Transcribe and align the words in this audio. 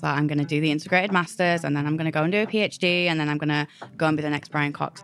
So 0.00 0.06
I'm 0.06 0.26
going 0.26 0.38
to 0.38 0.44
do 0.44 0.60
the 0.60 0.70
integrated 0.70 1.12
masters 1.12 1.64
and 1.64 1.76
then 1.76 1.86
I'm 1.86 1.96
going 1.96 2.06
to 2.06 2.10
go 2.10 2.22
and 2.22 2.32
do 2.32 2.42
a 2.42 2.46
PhD 2.46 3.06
and 3.06 3.18
then 3.18 3.28
I'm 3.28 3.38
going 3.38 3.48
to 3.48 3.66
go 3.96 4.06
and 4.06 4.16
be 4.16 4.22
the 4.22 4.30
next 4.30 4.50
Brian 4.50 4.72
Cox. 4.72 5.02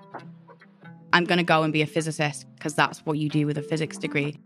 I'm 1.12 1.24
going 1.24 1.38
to 1.38 1.44
go 1.44 1.62
and 1.62 1.72
be 1.72 1.82
a 1.82 1.86
physicist 1.86 2.46
because 2.54 2.74
that's 2.74 3.04
what 3.06 3.18
you 3.18 3.28
do 3.28 3.46
with 3.46 3.56
a 3.58 3.62
physics 3.62 3.96
degree. 3.96 4.36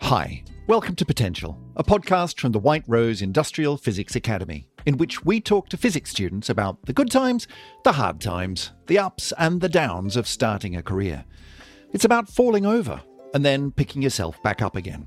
Hi, 0.00 0.42
welcome 0.66 0.94
to 0.96 1.04
Potential, 1.04 1.58
a 1.76 1.84
podcast 1.84 2.40
from 2.40 2.52
the 2.52 2.58
White 2.58 2.84
Rose 2.86 3.22
Industrial 3.22 3.76
Physics 3.76 4.16
Academy, 4.16 4.68
in 4.86 4.96
which 4.96 5.24
we 5.24 5.40
talk 5.40 5.68
to 5.68 5.76
physics 5.76 6.10
students 6.10 6.48
about 6.48 6.86
the 6.86 6.92
good 6.92 7.10
times, 7.10 7.46
the 7.84 7.92
hard 7.92 8.20
times, 8.20 8.72
the 8.86 8.98
ups 8.98 9.32
and 9.38 9.60
the 9.60 9.68
downs 9.68 10.16
of 10.16 10.26
starting 10.26 10.76
a 10.76 10.82
career. 10.82 11.24
It's 11.92 12.04
about 12.04 12.28
falling 12.28 12.66
over 12.66 13.00
and 13.34 13.44
then 13.44 13.70
picking 13.70 14.02
yourself 14.02 14.42
back 14.42 14.62
up 14.62 14.76
again. 14.76 15.06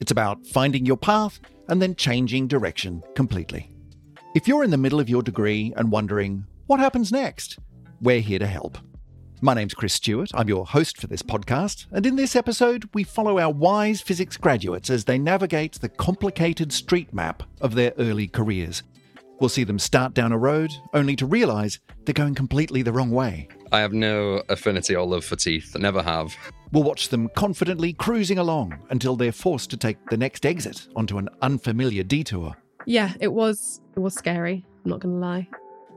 It's 0.00 0.12
about 0.12 0.46
finding 0.46 0.86
your 0.86 0.96
path 0.96 1.40
and 1.68 1.82
then 1.82 1.96
changing 1.96 2.48
direction 2.48 3.02
completely. 3.14 3.75
If 4.36 4.46
you're 4.46 4.64
in 4.64 4.70
the 4.70 4.76
middle 4.76 5.00
of 5.00 5.08
your 5.08 5.22
degree 5.22 5.72
and 5.78 5.90
wondering, 5.90 6.44
what 6.66 6.78
happens 6.78 7.10
next? 7.10 7.58
We're 8.02 8.20
here 8.20 8.38
to 8.38 8.46
help. 8.46 8.76
My 9.40 9.54
name's 9.54 9.72
Chris 9.72 9.94
Stewart. 9.94 10.30
I'm 10.34 10.46
your 10.46 10.66
host 10.66 10.98
for 10.98 11.06
this 11.06 11.22
podcast, 11.22 11.86
and 11.90 12.04
in 12.04 12.16
this 12.16 12.36
episode, 12.36 12.86
we 12.92 13.02
follow 13.02 13.38
our 13.38 13.50
wise 13.50 14.02
physics 14.02 14.36
graduates 14.36 14.90
as 14.90 15.06
they 15.06 15.16
navigate 15.16 15.80
the 15.80 15.88
complicated 15.88 16.70
street 16.70 17.14
map 17.14 17.44
of 17.62 17.74
their 17.74 17.94
early 17.96 18.28
careers. 18.28 18.82
We'll 19.40 19.48
see 19.48 19.64
them 19.64 19.78
start 19.78 20.12
down 20.12 20.32
a 20.32 20.38
road, 20.38 20.70
only 20.92 21.16
to 21.16 21.24
realise 21.24 21.80
they're 22.04 22.12
going 22.12 22.34
completely 22.34 22.82
the 22.82 22.92
wrong 22.92 23.12
way. 23.12 23.48
I 23.72 23.80
have 23.80 23.94
no 23.94 24.42
affinity 24.50 24.94
or 24.94 25.06
love 25.06 25.24
for 25.24 25.36
teeth, 25.36 25.74
never 25.78 26.02
have. 26.02 26.36
We'll 26.72 26.82
watch 26.82 27.08
them 27.08 27.30
confidently 27.36 27.94
cruising 27.94 28.36
along 28.36 28.80
until 28.90 29.16
they're 29.16 29.32
forced 29.32 29.70
to 29.70 29.78
take 29.78 29.96
the 30.10 30.18
next 30.18 30.44
exit 30.44 30.88
onto 30.94 31.16
an 31.16 31.30
unfamiliar 31.40 32.02
detour. 32.02 32.54
Yeah, 32.86 33.12
it 33.20 33.32
was 33.32 33.80
it 33.94 34.00
was 34.00 34.14
scary. 34.14 34.64
I'm 34.84 34.90
not 34.90 35.00
going 35.00 35.14
to 35.14 35.20
lie. 35.20 35.48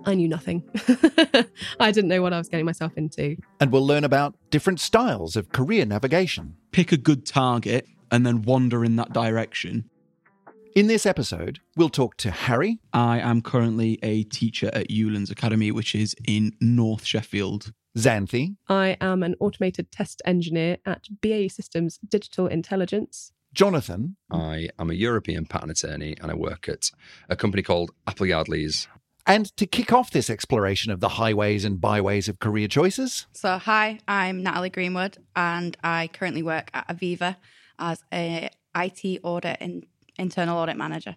I 0.05 0.15
knew 0.15 0.27
nothing. 0.27 0.63
I 1.79 1.91
didn't 1.91 2.07
know 2.07 2.21
what 2.21 2.33
I 2.33 2.37
was 2.37 2.49
getting 2.49 2.65
myself 2.65 2.93
into. 2.95 3.35
And 3.59 3.71
we'll 3.71 3.85
learn 3.85 4.03
about 4.03 4.35
different 4.49 4.79
styles 4.79 5.35
of 5.35 5.51
career 5.51 5.85
navigation. 5.85 6.55
Pick 6.71 6.91
a 6.91 6.97
good 6.97 7.25
target 7.25 7.85
and 8.09 8.25
then 8.25 8.41
wander 8.41 8.83
in 8.83 8.95
that 8.95 9.13
direction. 9.13 9.89
In 10.75 10.87
this 10.87 11.05
episode, 11.05 11.59
we'll 11.75 11.89
talk 11.89 12.15
to 12.17 12.31
Harry. 12.31 12.79
I 12.93 13.19
am 13.19 13.41
currently 13.41 13.99
a 14.01 14.23
teacher 14.23 14.69
at 14.73 14.89
Yewlands 14.89 15.31
Academy, 15.31 15.71
which 15.71 15.93
is 15.95 16.15
in 16.25 16.53
North 16.61 17.05
Sheffield. 17.05 17.73
Xanthi. 17.97 18.55
I 18.69 18.95
am 19.01 19.23
an 19.23 19.35
automated 19.39 19.91
test 19.91 20.21
engineer 20.23 20.77
at 20.85 21.05
BAE 21.21 21.47
Systems 21.49 21.99
Digital 22.07 22.47
Intelligence. 22.47 23.33
Jonathan. 23.53 24.15
I 24.31 24.69
am 24.77 24.89
a 24.89 24.93
European 24.93 25.45
patent 25.45 25.71
attorney 25.71 26.15
and 26.21 26.31
I 26.31 26.35
work 26.35 26.69
at 26.69 26.91
a 27.29 27.35
company 27.35 27.63
called 27.63 27.91
Appleyard 28.07 28.47
Lees. 28.47 28.87
And 29.25 29.55
to 29.57 29.65
kick 29.65 29.91
off 29.93 30.11
this 30.11 30.29
exploration 30.29 30.91
of 30.91 30.99
the 31.01 31.09
highways 31.09 31.65
and 31.65 31.79
byways 31.79 32.27
of 32.29 32.39
career 32.39 32.67
choices, 32.67 33.27
So, 33.31 33.57
hi, 33.57 33.99
I'm 34.07 34.41
Natalie 34.43 34.69
Greenwood 34.69 35.17
and 35.35 35.75
I 35.83 36.09
currently 36.13 36.41
work 36.43 36.69
at 36.73 36.87
Aviva 36.87 37.35
as 37.77 38.03
a 38.13 38.49
IT 38.75 39.19
audit 39.23 39.57
and 39.59 39.85
internal 40.17 40.57
audit 40.57 40.77
manager. 40.77 41.15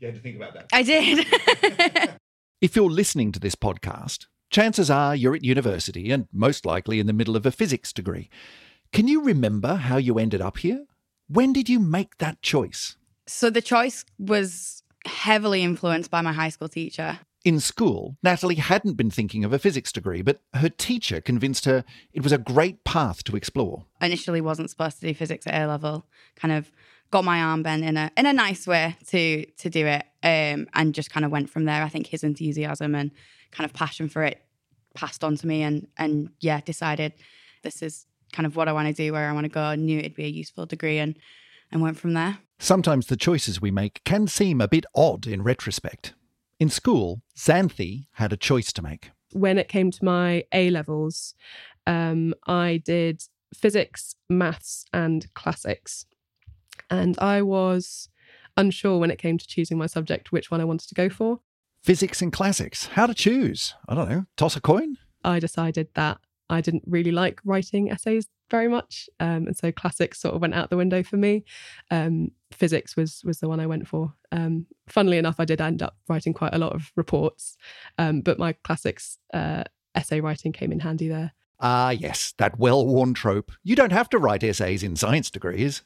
you 0.00 0.06
had 0.08 0.16
to 0.16 0.20
think 0.20 0.36
about 0.36 0.54
that. 0.54 0.66
I 0.72 0.82
did. 0.82 2.10
If 2.60 2.76
you're 2.76 2.88
listening 2.88 3.30
to 3.32 3.38
this 3.40 3.54
podcast, 3.54 4.24
chances 4.50 4.88
are 4.88 5.14
you're 5.14 5.34
at 5.34 5.44
university 5.44 6.10
and 6.10 6.28
most 6.32 6.64
likely 6.64 6.98
in 6.98 7.06
the 7.06 7.12
middle 7.12 7.36
of 7.36 7.44
a 7.44 7.50
physics 7.50 7.92
degree. 7.92 8.30
Can 8.90 9.06
you 9.06 9.22
remember 9.22 9.74
how 9.74 9.98
you 9.98 10.18
ended 10.18 10.40
up 10.40 10.56
here? 10.58 10.86
When 11.28 11.52
did 11.52 11.68
you 11.68 11.78
make 11.80 12.18
that 12.18 12.42
choice? 12.42 12.96
so, 13.26 13.48
the 13.48 13.62
choice 13.62 14.04
was 14.18 14.82
heavily 15.06 15.62
influenced 15.62 16.10
by 16.10 16.20
my 16.20 16.32
high 16.32 16.48
school 16.50 16.68
teacher. 16.68 17.18
In 17.44 17.60
school, 17.60 18.16
Natalie 18.22 18.54
hadn't 18.54 18.94
been 18.94 19.10
thinking 19.10 19.44
of 19.44 19.52
a 19.52 19.58
physics 19.58 19.92
degree, 19.92 20.22
but 20.22 20.40
her 20.54 20.70
teacher 20.70 21.20
convinced 21.20 21.66
her 21.66 21.84
it 22.12 22.22
was 22.22 22.32
a 22.32 22.38
great 22.38 22.84
path 22.84 23.22
to 23.24 23.36
explore. 23.36 23.84
initially 24.00 24.40
wasn't 24.40 24.70
supposed 24.70 25.00
to 25.00 25.06
do 25.06 25.14
physics 25.14 25.46
at 25.46 25.54
A 25.54 25.66
level. 25.66 26.06
Kind 26.36 26.52
of 26.52 26.70
got 27.10 27.24
my 27.24 27.40
arm 27.40 27.62
bent 27.62 27.84
in 27.84 27.96
a 27.96 28.10
in 28.16 28.26
a 28.26 28.32
nice 28.32 28.66
way 28.66 28.96
to 29.08 29.44
to 29.44 29.70
do 29.70 29.86
it, 29.86 30.04
um, 30.22 30.68
and 30.74 30.94
just 30.94 31.10
kind 31.10 31.24
of 31.24 31.30
went 31.30 31.50
from 31.50 31.64
there. 31.64 31.82
I 31.82 31.88
think 31.88 32.06
his 32.06 32.24
enthusiasm 32.24 32.94
and 32.94 33.10
kind 33.50 33.66
of 33.66 33.74
passion 33.74 34.08
for 34.08 34.22
it 34.22 34.42
passed 34.94 35.22
on 35.22 35.36
to 35.36 35.46
me, 35.46 35.62
and 35.62 35.86
and 35.98 36.30
yeah, 36.40 36.60
decided 36.60 37.12
this 37.62 37.82
is 37.82 38.06
kind 38.34 38.46
of 38.46 38.56
what 38.56 38.68
I 38.68 38.72
want 38.72 38.88
to 38.88 38.94
do, 38.94 39.12
where 39.12 39.28
I 39.28 39.32
want 39.32 39.44
to 39.44 39.48
go. 39.50 39.62
I 39.62 39.76
knew 39.76 39.98
it'd 39.98 40.14
be 40.14 40.24
a 40.24 40.28
useful 40.28 40.66
degree, 40.66 40.98
and 40.98 41.16
and 41.72 41.80
went 41.80 41.98
from 41.98 42.12
there. 42.12 42.38
Sometimes 42.58 43.06
the 43.06 43.16
choices 43.16 43.60
we 43.60 43.70
make 43.70 44.02
can 44.04 44.26
seem 44.26 44.60
a 44.60 44.68
bit 44.68 44.84
odd 44.94 45.26
in 45.26 45.42
retrospect. 45.42 46.14
In 46.60 46.68
school, 46.68 47.22
Xanthi 47.36 48.06
had 48.12 48.32
a 48.32 48.36
choice 48.36 48.72
to 48.74 48.82
make. 48.82 49.10
When 49.32 49.58
it 49.58 49.68
came 49.68 49.90
to 49.90 50.04
my 50.04 50.44
A 50.52 50.70
levels, 50.70 51.34
um, 51.86 52.34
I 52.46 52.80
did 52.84 53.24
physics, 53.52 54.14
maths, 54.28 54.84
and 54.92 55.32
classics. 55.34 56.06
And 56.90 57.18
I 57.18 57.42
was 57.42 58.08
unsure 58.56 58.98
when 58.98 59.10
it 59.10 59.18
came 59.18 59.38
to 59.38 59.46
choosing 59.46 59.78
my 59.78 59.86
subject 59.86 60.30
which 60.30 60.50
one 60.50 60.60
I 60.60 60.64
wanted 60.64 60.88
to 60.88 60.94
go 60.94 61.08
for. 61.08 61.40
Physics 61.82 62.22
and 62.22 62.32
classics. 62.32 62.86
How 62.86 63.06
to 63.06 63.14
choose? 63.14 63.74
I 63.88 63.94
don't 63.94 64.08
know. 64.08 64.26
Toss 64.36 64.56
a 64.56 64.60
coin? 64.60 64.96
I 65.24 65.38
decided 65.40 65.88
that 65.94 66.18
I 66.50 66.60
didn't 66.60 66.84
really 66.86 67.10
like 67.10 67.40
writing 67.44 67.90
essays 67.90 68.26
very 68.50 68.68
much, 68.68 69.08
um, 69.20 69.46
and 69.46 69.56
so 69.56 69.72
classics 69.72 70.20
sort 70.20 70.34
of 70.34 70.40
went 70.40 70.54
out 70.54 70.70
the 70.70 70.76
window 70.76 71.02
for 71.02 71.16
me. 71.16 71.44
Um, 71.90 72.30
physics 72.52 72.96
was 72.96 73.22
was 73.24 73.40
the 73.40 73.48
one 73.48 73.60
I 73.60 73.66
went 73.66 73.88
for. 73.88 74.12
Um, 74.32 74.66
funnily 74.88 75.18
enough, 75.18 75.36
I 75.38 75.44
did 75.44 75.60
end 75.60 75.82
up 75.82 75.96
writing 76.08 76.34
quite 76.34 76.54
a 76.54 76.58
lot 76.58 76.74
of 76.74 76.92
reports, 76.96 77.56
um, 77.98 78.20
but 78.20 78.38
my 78.38 78.52
classics 78.52 79.18
uh, 79.32 79.64
essay 79.94 80.20
writing 80.20 80.52
came 80.52 80.72
in 80.72 80.80
handy 80.80 81.08
there. 81.08 81.32
Ah, 81.60 81.90
yes, 81.90 82.34
that 82.38 82.58
well 82.58 82.86
worn 82.86 83.14
trope. 83.14 83.52
You 83.62 83.76
don't 83.76 83.92
have 83.92 84.08
to 84.10 84.18
write 84.18 84.44
essays 84.44 84.82
in 84.82 84.96
science 84.96 85.30
degrees. 85.30 85.82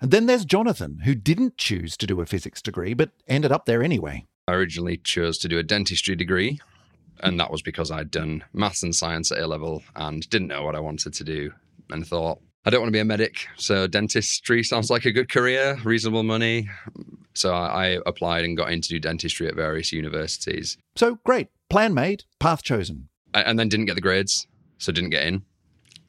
And 0.00 0.10
then 0.10 0.26
there's 0.26 0.44
Jonathan, 0.44 1.00
who 1.04 1.14
didn't 1.14 1.58
choose 1.58 1.96
to 1.98 2.08
do 2.08 2.20
a 2.20 2.26
physics 2.26 2.60
degree, 2.60 2.92
but 2.92 3.10
ended 3.28 3.52
up 3.52 3.66
there 3.66 3.84
anyway. 3.84 4.26
I 4.48 4.54
originally 4.54 4.96
chose 4.96 5.38
to 5.38 5.48
do 5.48 5.58
a 5.58 5.62
dentistry 5.62 6.16
degree, 6.16 6.58
and 7.20 7.38
that 7.40 7.50
was 7.50 7.62
because 7.62 7.90
I'd 7.90 8.10
done 8.10 8.44
maths 8.52 8.82
and 8.82 8.94
science 8.94 9.30
at 9.32 9.38
A 9.38 9.46
level 9.46 9.82
and 9.96 10.28
didn't 10.30 10.48
know 10.48 10.64
what 10.64 10.74
I 10.74 10.80
wanted 10.80 11.14
to 11.14 11.24
do 11.24 11.52
and 11.90 12.06
thought, 12.06 12.40
I 12.64 12.70
don't 12.70 12.80
want 12.80 12.88
to 12.88 12.96
be 12.96 13.00
a 13.00 13.04
medic, 13.04 13.46
so 13.56 13.86
dentistry 13.86 14.62
sounds 14.62 14.88
like 14.90 15.04
a 15.04 15.10
good 15.12 15.28
career, 15.30 15.78
reasonable 15.84 16.22
money. 16.22 16.68
So 17.34 17.52
I 17.52 17.98
applied 18.06 18.44
and 18.44 18.56
got 18.56 18.70
in 18.70 18.80
to 18.82 18.88
do 18.88 19.00
dentistry 19.00 19.48
at 19.48 19.54
various 19.54 19.90
universities 19.92 20.76
So 20.96 21.18
great. 21.24 21.48
Plan 21.70 21.94
made, 21.94 22.24
path 22.38 22.62
chosen. 22.62 23.08
and 23.34 23.58
then 23.58 23.68
didn't 23.68 23.86
get 23.86 23.94
the 23.94 24.00
grades, 24.02 24.46
so 24.78 24.92
didn't 24.92 25.10
get 25.10 25.26
in. 25.26 25.42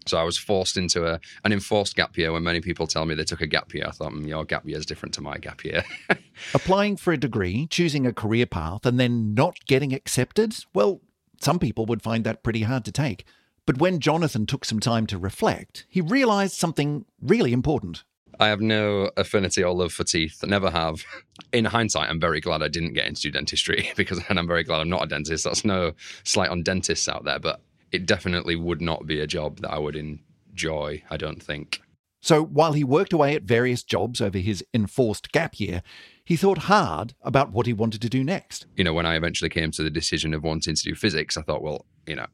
So 0.06 0.18
I 0.18 0.24
was 0.24 0.38
forced 0.38 0.78
into 0.78 1.06
a 1.06 1.20
an 1.44 1.54
enforced 1.54 1.96
gap 1.96 2.18
year. 2.18 2.32
When 2.32 2.44
many 2.44 2.62
people 2.62 2.88
tell 2.88 3.06
me 3.06 3.16
they 3.16 3.24
took 3.24 3.42
a 3.42 3.48
gap 3.48 3.74
year, 3.74 3.86
I 3.88 3.92
thought 3.92 4.12
mm, 4.12 4.28
your 4.28 4.46
gap 4.46 4.66
year 4.68 4.78
is 4.78 4.86
different 4.86 5.14
to 5.16 5.22
my 5.22 5.38
gap 5.38 5.64
year. 5.64 5.84
Applying 6.54 6.98
for 6.98 7.14
a 7.14 7.18
degree, 7.18 7.68
choosing 7.68 8.06
a 8.06 8.14
career 8.14 8.46
path, 8.46 8.86
and 8.86 9.00
then 9.00 9.34
not 9.34 9.58
getting 9.68 9.94
accepted? 9.94 10.56
Well, 10.74 11.02
some 11.40 11.60
people 11.60 11.86
would 11.86 12.02
find 12.02 12.24
that 12.24 12.44
pretty 12.44 12.64
hard 12.64 12.86
to 12.86 12.92
take. 12.92 13.26
But 13.66 13.78
when 13.78 14.00
Jonathan 14.00 14.46
took 14.46 14.66
some 14.66 14.80
time 14.80 15.08
to 15.08 15.18
reflect, 15.18 15.86
he 15.88 16.02
realised 16.02 16.56
something 16.56 17.06
really 17.22 17.54
important. 17.54 18.04
I 18.40 18.48
have 18.48 18.62
no 18.62 19.12
affinity 19.16 19.64
or 19.64 19.74
love 19.74 19.94
for 19.94 20.04
teeth. 20.04 20.44
Never 20.44 20.70
have. 20.70 21.04
In 21.52 21.66
hindsight, 21.66 22.10
I'm 22.10 22.20
very 22.20 22.42
glad 22.42 22.64
I 22.64 22.68
didn't 22.68 22.94
get 22.94 23.08
into 23.08 23.30
dentistry 23.32 23.92
because, 23.96 24.22
and 24.28 24.40
I'm 24.40 24.48
very 24.48 24.64
glad 24.64 24.82
I'm 24.82 24.90
not 24.90 25.04
a 25.04 25.08
dentist. 25.08 25.44
That's 25.44 25.64
no 25.64 25.94
slight 26.24 26.50
on 26.50 26.64
dentists 26.64 27.08
out 27.08 27.24
there, 27.24 27.40
but 27.40 27.62
it 27.94 28.06
definitely 28.06 28.58
would 28.58 28.82
not 28.82 29.06
be 29.06 29.22
a 29.22 29.28
job 29.28 29.62
that 29.62 29.72
I 29.72 29.80
would 29.80 29.96
enjoy. 29.96 31.04
I 31.10 31.16
don't 31.16 31.42
think. 31.42 31.82
So 32.22 32.42
while 32.42 32.72
he 32.72 32.86
worked 32.86 33.12
away 33.12 33.36
at 33.36 33.44
various 33.44 33.84
jobs 33.84 34.22
over 34.22 34.38
his 34.38 34.64
enforced 34.74 35.34
gap 35.34 35.60
year, 35.60 35.84
he 36.24 36.38
thought 36.38 36.58
hard 36.58 37.14
about 37.22 37.52
what 37.52 37.66
he 37.66 37.74
wanted 37.74 38.02
to 38.02 38.08
do 38.08 38.24
next. 38.24 38.66
You 38.78 38.86
know, 38.86 38.94
when 38.94 39.06
I 39.06 39.16
eventually 39.16 39.50
came 39.50 39.72
to 39.72 39.84
the 39.84 39.90
decision 39.90 40.34
of 40.34 40.42
wanting 40.42 40.74
to 40.74 40.84
do 40.84 40.96
physics, 40.96 41.36
I 41.36 41.42
thought, 41.42 41.62
well, 41.62 41.86
you 42.08 42.16
know, 42.16 42.28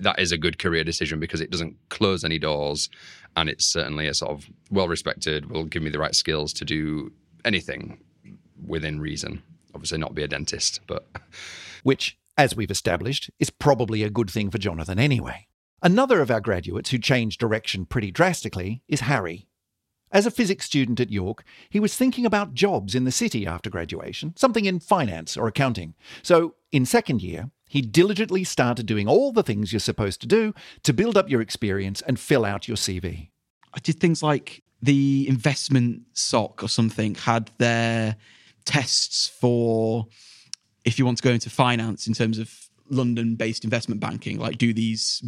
that 0.00 0.18
is 0.18 0.32
a 0.32 0.38
good 0.38 0.58
career 0.58 0.82
decision 0.82 1.20
because 1.20 1.40
it 1.40 1.50
doesn't 1.50 1.76
close 1.90 2.24
any 2.24 2.40
doors, 2.40 2.90
and 3.36 3.48
it's 3.48 3.64
certainly 3.64 4.08
a 4.08 4.14
sort 4.14 4.32
of 4.32 4.50
well 4.70 4.88
respected. 4.88 5.48
Will 5.48 5.64
give 5.64 5.82
me 5.82 5.90
the 5.90 6.00
right 6.00 6.14
skills 6.14 6.52
to 6.54 6.64
do 6.64 7.12
anything 7.44 7.98
within 8.66 9.00
reason. 9.00 9.44
Obviously, 9.74 9.98
not 9.98 10.14
be 10.14 10.24
a 10.24 10.28
dentist, 10.28 10.80
but 10.88 11.06
which, 11.84 12.18
as 12.36 12.56
we've 12.56 12.70
established, 12.70 13.30
is 13.38 13.50
probably 13.50 14.02
a 14.02 14.10
good 14.10 14.30
thing 14.30 14.50
for 14.50 14.58
Jonathan 14.58 14.98
anyway. 14.98 15.46
Another 15.82 16.20
of 16.20 16.30
our 16.30 16.40
graduates 16.40 16.90
who 16.90 16.98
changed 16.98 17.40
direction 17.40 17.86
pretty 17.86 18.10
drastically 18.10 18.82
is 18.88 19.00
Harry. 19.00 19.46
As 20.12 20.24
a 20.24 20.30
physics 20.30 20.64
student 20.64 21.00
at 21.00 21.10
York, 21.10 21.44
he 21.68 21.80
was 21.80 21.96
thinking 21.96 22.24
about 22.24 22.54
jobs 22.54 22.94
in 22.94 23.04
the 23.04 23.12
city 23.12 23.46
after 23.46 23.68
graduation, 23.68 24.34
something 24.36 24.64
in 24.64 24.80
finance 24.80 25.36
or 25.36 25.48
accounting. 25.48 25.94
So, 26.22 26.54
in 26.72 26.86
second 26.86 27.22
year, 27.22 27.50
he 27.68 27.82
diligently 27.82 28.44
started 28.44 28.86
doing 28.86 29.08
all 29.08 29.32
the 29.32 29.42
things 29.42 29.72
you're 29.72 29.80
supposed 29.80 30.20
to 30.20 30.26
do 30.26 30.54
to 30.84 30.92
build 30.92 31.16
up 31.16 31.28
your 31.28 31.40
experience 31.40 32.02
and 32.02 32.18
fill 32.18 32.44
out 32.44 32.68
your 32.68 32.76
CV. 32.76 33.30
I 33.74 33.80
did 33.80 33.98
things 33.98 34.22
like 34.22 34.62
the 34.80 35.26
investment 35.28 36.02
soc 36.12 36.62
or 36.62 36.68
something 36.68 37.14
had 37.16 37.50
their 37.58 38.16
tests 38.64 39.28
for 39.28 40.06
if 40.86 40.98
you 40.98 41.04
want 41.04 41.18
to 41.18 41.22
go 41.22 41.30
into 41.30 41.50
finance 41.50 42.06
in 42.06 42.14
terms 42.14 42.38
of 42.38 42.50
London-based 42.88 43.64
investment 43.64 44.00
banking, 44.00 44.38
like 44.38 44.56
do 44.56 44.72
these 44.72 45.22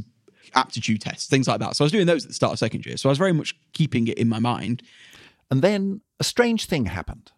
aptitude 0.55 1.03
tests, 1.03 1.29
things 1.29 1.47
like 1.47 1.61
that. 1.61 1.77
So 1.77 1.85
I 1.85 1.87
was 1.87 1.93
doing 1.93 2.07
those 2.07 2.25
at 2.25 2.29
the 2.29 2.35
start 2.35 2.53
of 2.53 2.59
second 2.59 2.87
year. 2.87 2.97
So 2.97 3.09
I 3.09 3.11
was 3.11 3.19
very 3.19 3.33
much 3.33 3.55
keeping 3.75 4.07
it 4.07 4.17
in 4.17 4.29
my 4.29 4.39
mind. 4.39 4.83
And 5.51 5.61
then 5.61 6.01
a 6.21 6.25
strange 6.25 6.67
thing 6.67 6.87
happened. 6.87 7.33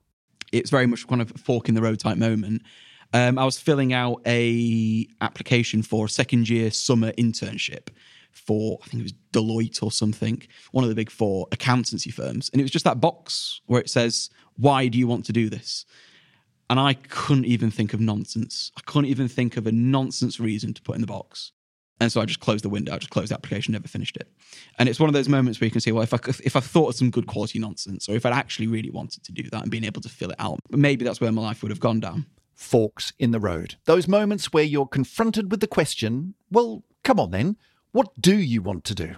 It's 0.53 0.71
very 0.71 0.87
much 0.87 1.09
kind 1.09 1.23
of 1.23 1.33
a 1.35 1.39
fork 1.39 1.69
in 1.69 1.75
the 1.75 1.83
road 1.83 1.99
type 1.99 2.19
moment. 2.19 2.63
Um, 3.13 3.39
I 3.39 3.45
was 3.45 3.59
filling 3.59 3.93
out 3.93 4.21
a 4.27 5.09
application 5.21 5.83
for 5.83 6.05
a 6.05 6.09
second 6.09 6.49
year 6.49 6.71
summer 6.71 7.13
internship 7.13 7.89
for 8.33 8.79
I 8.83 8.87
think 8.87 9.01
it 9.01 9.05
was 9.05 9.15
Deloitte 9.33 9.83
or 9.83 9.91
something, 9.91 10.43
one 10.71 10.85
of 10.85 10.91
the 10.91 10.95
big 10.95 11.11
four 11.11 11.49
accountancy 11.51 12.11
firms, 12.11 12.49
and 12.53 12.61
it 12.61 12.65
was 12.65 12.71
just 12.71 12.85
that 12.85 13.01
box 13.01 13.61
where 13.67 13.81
it 13.81 13.91
says, 13.91 14.31
"Why 14.57 14.87
do 14.87 14.99
you 14.99 15.09
want 15.09 15.25
to 15.27 15.33
do 15.33 15.51
this?" 15.51 15.85
And 16.71 16.79
I 16.79 16.95
couldn't 16.95 17.47
even 17.47 17.73
think 17.73 17.93
of 17.95 18.01
nonsense. 18.01 18.71
I 18.79 18.81
couldn't 18.87 19.11
even 19.11 19.27
think 19.27 19.57
of 19.57 19.67
a 19.67 19.73
nonsense 19.73 20.39
reason 20.39 20.73
to 20.75 20.81
put 20.81 20.95
in 20.95 21.01
the 21.01 21.07
box. 21.09 21.51
And 21.99 22.13
so 22.13 22.21
I 22.21 22.25
just 22.25 22.39
closed 22.39 22.65
the 22.65 22.69
window. 22.69 22.95
I 22.95 22.99
just 22.99 23.11
closed 23.11 23.33
the 23.33 23.35
application, 23.35 23.73
never 23.73 23.89
finished 23.89 24.17
it. 24.17 24.29
And 24.79 24.89
it's 24.89 25.01
one 25.01 25.09
of 25.09 25.13
those 25.13 25.29
moments 25.29 25.61
where 25.61 25.67
you 25.67 25.73
can 25.73 25.81
say, 25.81 25.91
well, 25.91 26.05
if 26.05 26.15
I 26.15 26.19
if 26.45 26.55
I 26.55 26.61
thought 26.61 26.91
of 26.91 26.95
some 26.95 27.11
good 27.11 27.27
quality 27.27 27.59
nonsense, 27.59 28.09
or 28.09 28.15
if 28.15 28.25
I'd 28.25 28.33
actually 28.33 28.69
really 28.69 28.89
wanted 28.89 29.25
to 29.25 29.33
do 29.33 29.43
that 29.51 29.63
and 29.63 29.71
being 29.71 29.85
able 29.85 30.01
to 30.01 30.09
fill 30.09 30.31
it 30.31 30.37
out, 30.39 30.61
maybe 30.71 31.05
that's 31.05 31.21
where 31.21 31.33
my 31.33 31.43
life 31.43 31.61
would 31.63 31.71
have 31.73 31.81
gone 31.81 31.99
down. 31.99 32.27
Forks 32.55 33.13
in 33.19 33.33
the 33.33 33.41
road. 33.41 33.75
Those 33.87 34.07
moments 34.07 34.53
where 34.53 34.63
you're 34.63 34.87
confronted 34.87 35.51
with 35.51 35.59
the 35.59 35.67
question, 35.67 36.35
well, 36.53 36.85
come 37.03 37.19
on 37.19 37.33
then, 37.33 37.57
what 37.91 38.09
do 38.21 38.39
you 38.39 38.63
want 38.63 38.85
to 38.85 38.95
do? 38.95 39.17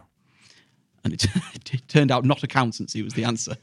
And 1.04 1.12
it, 1.12 1.26
it 1.70 1.82
turned 1.88 2.10
out 2.10 2.24
not 2.24 2.42
accountancy 2.42 3.02
was 3.02 3.12
the 3.12 3.24
answer. 3.24 3.56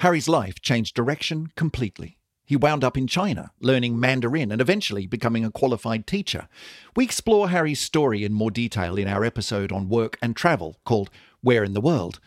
Harry's 0.00 0.28
life 0.28 0.60
changed 0.60 0.96
direction 0.96 1.46
completely. 1.54 2.18
He 2.50 2.56
wound 2.56 2.82
up 2.82 2.98
in 2.98 3.06
China, 3.06 3.52
learning 3.60 4.00
Mandarin 4.00 4.50
and 4.50 4.60
eventually 4.60 5.06
becoming 5.06 5.44
a 5.44 5.52
qualified 5.52 6.04
teacher. 6.04 6.48
We 6.96 7.04
explore 7.04 7.50
Harry's 7.50 7.78
story 7.78 8.24
in 8.24 8.32
more 8.32 8.50
detail 8.50 8.98
in 8.98 9.06
our 9.06 9.24
episode 9.24 9.70
on 9.70 9.88
work 9.88 10.18
and 10.20 10.34
travel 10.34 10.80
called 10.84 11.10
Where 11.42 11.62
in 11.62 11.74
the 11.74 11.80
World. 11.80 12.18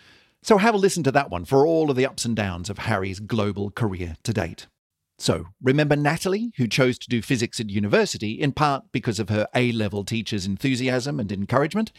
So 0.41 0.59
have 0.59 0.75
a 0.75 0.77
listen 0.77 1.03
to 1.03 1.11
that 1.11 1.29
one 1.29 1.43
for 1.43 1.67
all 1.67 1.91
of 1.91 1.97
the 1.97 2.05
ups 2.05 2.23
and 2.23 2.37
downs 2.37 2.69
of 2.69 2.77
Harry's 2.77 3.19
global 3.19 3.69
career 3.69 4.15
to 4.23 4.31
date. 4.31 4.67
So, 5.19 5.47
remember 5.61 5.97
Natalie, 5.97 6.53
who 6.55 6.67
chose 6.67 6.97
to 6.99 7.09
do 7.09 7.21
physics 7.21 7.59
at 7.59 7.69
university 7.69 8.31
in 8.31 8.53
part 8.53 8.93
because 8.93 9.19
of 9.19 9.27
her 9.27 9.49
A 9.53 9.73
level 9.73 10.05
teacher's 10.05 10.45
enthusiasm 10.45 11.19
and 11.19 11.33
encouragement? 11.33 11.91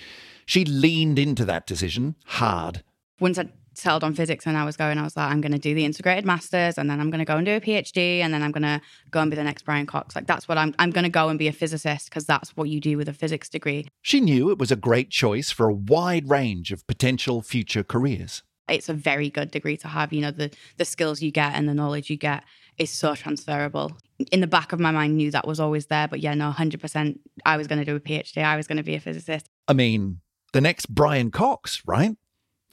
She 0.47 0.65
leaned 0.65 1.19
into 1.19 1.45
that 1.45 1.67
decision 1.67 2.17
hard. 2.25 2.83
Once 3.21 3.39
I 3.39 3.51
settled 3.75 4.05
on 4.05 4.15
physics 4.15 4.47
and 4.47 4.57
I 4.57 4.65
was 4.65 4.77
going, 4.77 4.99
I 4.99 5.03
was 5.03 5.17
like, 5.17 5.31
I'm 5.31 5.41
going 5.41 5.53
to 5.53 5.59
do 5.59 5.75
the 5.75 5.85
integrated 5.85 6.25
masters 6.25 6.79
and 6.79 6.89
then 6.89 7.01
I'm 7.01 7.11
going 7.11 7.21
to 7.21 7.25
go 7.25 7.37
and 7.37 7.47
do 7.47 7.57
a 7.57 7.61
PhD 7.61 8.21
and 8.21 8.33
then 8.33 8.43
I'm 8.43 8.53
going 8.53 8.63
to 8.63 8.81
go 9.11 9.21
and 9.21 9.31
be 9.31 9.37
the 9.37 9.45
next 9.45 9.63
Brian 9.63 9.87
Cox. 9.87 10.15
Like, 10.15 10.27
that's 10.27 10.49
what 10.49 10.59
I'm, 10.59 10.75
I'm 10.79 10.91
going 10.91 11.05
to 11.05 11.11
go 11.11 11.29
and 11.29 11.39
be 11.39 11.49
a 11.49 11.53
physicist 11.53 12.09
because 12.09 12.25
that's 12.25 12.57
what 12.57 12.69
you 12.69 12.81
do 12.81 12.97
with 12.97 13.09
a 13.09 13.13
physics 13.13 13.49
degree. 13.49 13.89
She 14.03 14.21
knew 14.21 14.51
it 14.51 14.59
was 14.59 14.71
a 14.71 14.77
great 14.77 15.11
choice 15.11 15.51
for 15.51 15.69
a 15.69 15.75
wide 15.75 16.29
range 16.29 16.73
of 16.73 16.87
potential 16.87 17.43
future 17.43 17.83
careers. 17.83 18.43
It's 18.69 18.89
a 18.89 18.95
very 18.95 19.29
good 19.29 19.51
degree 19.51 19.77
to 19.79 19.89
have. 19.89 20.13
You 20.13 20.23
know, 20.23 20.31
the, 20.31 20.51
the 20.79 20.85
skills 20.85 21.21
you 21.21 21.31
get 21.31 21.55
and 21.55 21.69
the 21.69 21.75
knowledge 21.75 22.09
you 22.09 22.17
get 22.17 22.45
is 22.79 22.91
so 22.91 23.15
transferable. 23.15 23.93
In 24.33 24.41
the 24.41 24.47
back 24.47 24.73
of 24.73 24.81
my 24.81 24.91
mind, 24.91 25.17
knew 25.17 25.31
that 25.31 25.47
was 25.47 25.61
always 25.61 25.87
there. 25.87 26.09
But 26.09 26.21
yeah, 26.21 26.35
no, 26.35 26.51
100%. 26.51 27.19
I 27.45 27.57
was 27.57 27.67
going 27.67 27.79
to 27.79 27.85
do 27.85 27.97
a 27.97 28.01
PhD. 28.01 28.43
I 28.43 28.57
was 28.57 28.67
going 28.67 28.79
to 28.79 28.83
be 28.83 28.95
a 28.95 29.01
physicist. 29.01 29.49
I 29.69 29.75
mean, 29.75 30.21
the 30.53 30.61
next 30.61 30.87
Brian 30.87 31.31
Cox, 31.31 31.83
right? 31.87 32.17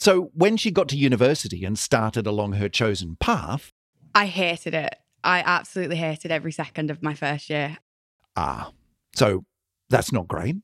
So 0.01 0.31
when 0.33 0.57
she 0.57 0.71
got 0.71 0.89
to 0.89 0.97
university 0.97 1.63
and 1.63 1.77
started 1.77 2.25
along 2.25 2.53
her 2.53 2.67
chosen 2.67 3.17
path, 3.17 3.71
I 4.15 4.25
hated 4.25 4.73
it. 4.73 4.95
I 5.23 5.43
absolutely 5.45 5.97
hated 5.97 6.31
every 6.31 6.51
second 6.51 6.89
of 6.89 7.03
my 7.03 7.13
first 7.13 7.51
year. 7.51 7.77
Ah, 8.35 8.71
so 9.15 9.45
that's 9.91 10.11
not 10.11 10.27
great. 10.27 10.55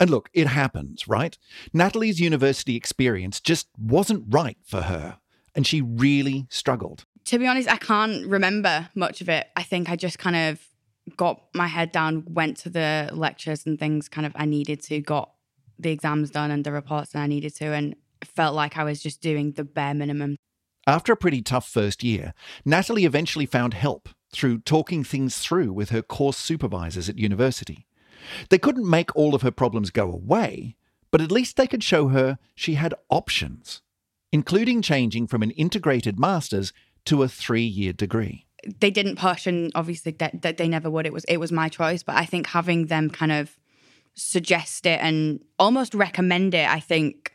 And 0.00 0.10
look, 0.10 0.28
it 0.32 0.48
happens, 0.48 1.06
right? 1.06 1.38
Natalie's 1.72 2.18
university 2.18 2.74
experience 2.74 3.40
just 3.40 3.68
wasn't 3.78 4.24
right 4.28 4.58
for 4.64 4.80
her, 4.80 5.18
and 5.54 5.64
she 5.64 5.80
really 5.80 6.48
struggled. 6.50 7.04
To 7.26 7.38
be 7.38 7.46
honest, 7.46 7.70
I 7.70 7.76
can't 7.76 8.26
remember 8.26 8.88
much 8.96 9.20
of 9.20 9.28
it. 9.28 9.46
I 9.54 9.62
think 9.62 9.88
I 9.88 9.94
just 9.94 10.18
kind 10.18 10.34
of 10.34 10.60
got 11.16 11.44
my 11.54 11.68
head 11.68 11.92
down, 11.92 12.24
went 12.26 12.56
to 12.56 12.70
the 12.70 13.08
lectures 13.12 13.66
and 13.66 13.78
things 13.78 14.08
kind 14.08 14.26
of 14.26 14.32
I 14.34 14.46
needed 14.46 14.82
to, 14.82 15.00
got 15.00 15.30
the 15.78 15.92
exams 15.92 16.30
done 16.30 16.50
and 16.50 16.64
the 16.64 16.72
reports 16.72 17.12
that 17.12 17.20
I 17.20 17.28
needed 17.28 17.54
to, 17.56 17.66
and 17.66 17.94
felt 18.26 18.54
like 18.54 18.76
I 18.76 18.84
was 18.84 19.02
just 19.02 19.20
doing 19.20 19.52
the 19.52 19.64
bare 19.64 19.94
minimum. 19.94 20.36
After 20.86 21.12
a 21.12 21.16
pretty 21.16 21.42
tough 21.42 21.68
first 21.68 22.04
year, 22.04 22.34
Natalie 22.64 23.06
eventually 23.06 23.46
found 23.46 23.74
help 23.74 24.08
through 24.32 24.60
talking 24.60 25.04
things 25.04 25.38
through 25.38 25.72
with 25.72 25.90
her 25.90 26.02
course 26.02 26.36
supervisors 26.36 27.08
at 27.08 27.18
university. 27.18 27.86
They 28.50 28.58
couldn't 28.58 28.88
make 28.88 29.14
all 29.16 29.34
of 29.34 29.42
her 29.42 29.50
problems 29.50 29.90
go 29.90 30.10
away, 30.10 30.76
but 31.10 31.20
at 31.20 31.30
least 31.30 31.56
they 31.56 31.66
could 31.66 31.84
show 31.84 32.08
her 32.08 32.38
she 32.54 32.74
had 32.74 32.94
options, 33.08 33.82
including 34.32 34.82
changing 34.82 35.26
from 35.26 35.42
an 35.42 35.52
integrated 35.52 36.18
master's 36.18 36.72
to 37.06 37.22
a 37.22 37.28
three 37.28 37.62
year 37.62 37.92
degree. 37.92 38.46
They 38.80 38.90
didn't 38.90 39.18
push, 39.18 39.46
and 39.46 39.70
obviously 39.74 40.12
that, 40.12 40.42
that 40.42 40.56
they 40.56 40.68
never 40.68 40.90
would. 40.90 41.06
It 41.06 41.12
was 41.12 41.24
it 41.24 41.36
was 41.36 41.52
my 41.52 41.68
choice, 41.68 42.02
but 42.02 42.16
I 42.16 42.24
think 42.24 42.46
having 42.46 42.86
them 42.86 43.10
kind 43.10 43.30
of 43.30 43.58
suggest 44.14 44.86
it 44.86 45.00
and 45.02 45.40
almost 45.58 45.94
recommend 45.94 46.54
it, 46.54 46.68
I 46.68 46.80
think 46.80 47.32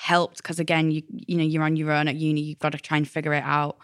helped 0.00 0.38
because 0.38 0.58
again, 0.58 0.90
you 0.90 1.02
you 1.10 1.36
know 1.36 1.44
you're 1.44 1.62
on 1.62 1.76
your 1.76 1.92
own 1.92 2.08
at 2.08 2.16
uni, 2.16 2.40
you've 2.40 2.58
got 2.58 2.72
to 2.72 2.78
try 2.78 2.96
and 2.96 3.06
figure 3.06 3.34
it 3.34 3.44
out. 3.44 3.76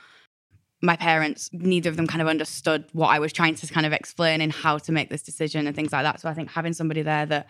My 0.83 0.97
parents, 0.97 1.51
neither 1.53 1.91
of 1.91 1.97
them 1.97 2.07
kind 2.07 2.23
of 2.23 2.29
understood 2.29 2.87
what 2.93 3.09
I 3.09 3.19
was 3.19 3.33
trying 3.33 3.55
to 3.57 3.67
kind 3.67 3.87
of 3.87 3.93
explain 3.93 4.41
and 4.41 4.53
how 4.53 4.79
to 4.79 4.93
make 4.93 5.11
this 5.11 5.23
decision 5.23 5.67
and 5.67 5.77
things 5.77 5.93
like 5.93 6.05
that. 6.05 6.21
So 6.21 6.29
I 6.29 6.35
think 6.35 6.51
having 6.51 6.73
somebody 6.73 7.03
there 7.03 7.27
that 7.27 7.49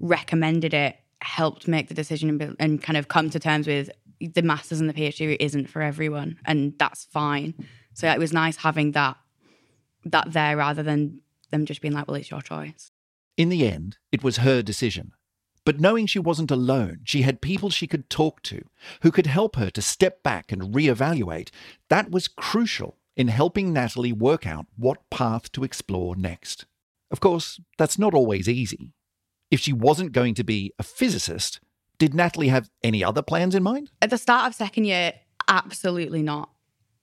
recommended 0.00 0.74
it 0.74 0.96
helped 1.20 1.66
make 1.66 1.88
the 1.88 1.94
decision 1.94 2.28
and, 2.28 2.38
be, 2.38 2.48
and 2.60 2.82
kind 2.82 2.96
of 2.96 3.08
come 3.08 3.30
to 3.30 3.40
terms 3.40 3.66
with 3.66 3.90
the 4.20 4.42
masters 4.42 4.80
and 4.80 4.88
the 4.88 4.94
PhD 4.94 5.36
isn't 5.38 5.68
for 5.68 5.80
everyone, 5.80 6.38
and 6.44 6.74
that's 6.78 7.04
fine. 7.04 7.54
So 7.94 8.08
it 8.08 8.18
was 8.18 8.32
nice 8.32 8.56
having 8.56 8.92
that 8.92 9.16
that 10.04 10.32
there 10.32 10.56
rather 10.56 10.82
than 10.82 11.20
them 11.50 11.66
just 11.66 11.80
being 11.80 11.94
like, 11.94 12.08
"Well, 12.08 12.16
it's 12.16 12.30
your 12.30 12.42
choice." 12.42 12.90
In 13.36 13.48
the 13.48 13.68
end, 13.68 13.98
it 14.10 14.24
was 14.24 14.38
her 14.38 14.60
decision. 14.62 15.12
But 15.68 15.80
knowing 15.80 16.06
she 16.06 16.18
wasn't 16.18 16.50
alone, 16.50 17.00
she 17.04 17.20
had 17.20 17.42
people 17.42 17.68
she 17.68 17.86
could 17.86 18.08
talk 18.08 18.40
to 18.44 18.64
who 19.02 19.10
could 19.10 19.26
help 19.26 19.56
her 19.56 19.68
to 19.72 19.82
step 19.82 20.22
back 20.22 20.50
and 20.50 20.74
reevaluate. 20.74 21.50
That 21.90 22.10
was 22.10 22.26
crucial 22.26 22.96
in 23.18 23.28
helping 23.28 23.70
Natalie 23.70 24.14
work 24.14 24.46
out 24.46 24.64
what 24.78 25.10
path 25.10 25.52
to 25.52 25.64
explore 25.64 26.16
next. 26.16 26.64
Of 27.10 27.20
course, 27.20 27.60
that's 27.76 27.98
not 27.98 28.14
always 28.14 28.48
easy. 28.48 28.94
If 29.50 29.60
she 29.60 29.74
wasn't 29.74 30.12
going 30.12 30.32
to 30.36 30.42
be 30.42 30.72
a 30.78 30.82
physicist, 30.82 31.60
did 31.98 32.14
Natalie 32.14 32.48
have 32.48 32.70
any 32.82 33.04
other 33.04 33.20
plans 33.20 33.54
in 33.54 33.62
mind? 33.62 33.90
At 34.00 34.08
the 34.08 34.16
start 34.16 34.46
of 34.46 34.54
second 34.54 34.86
year, 34.86 35.12
absolutely 35.48 36.22
not. 36.22 36.48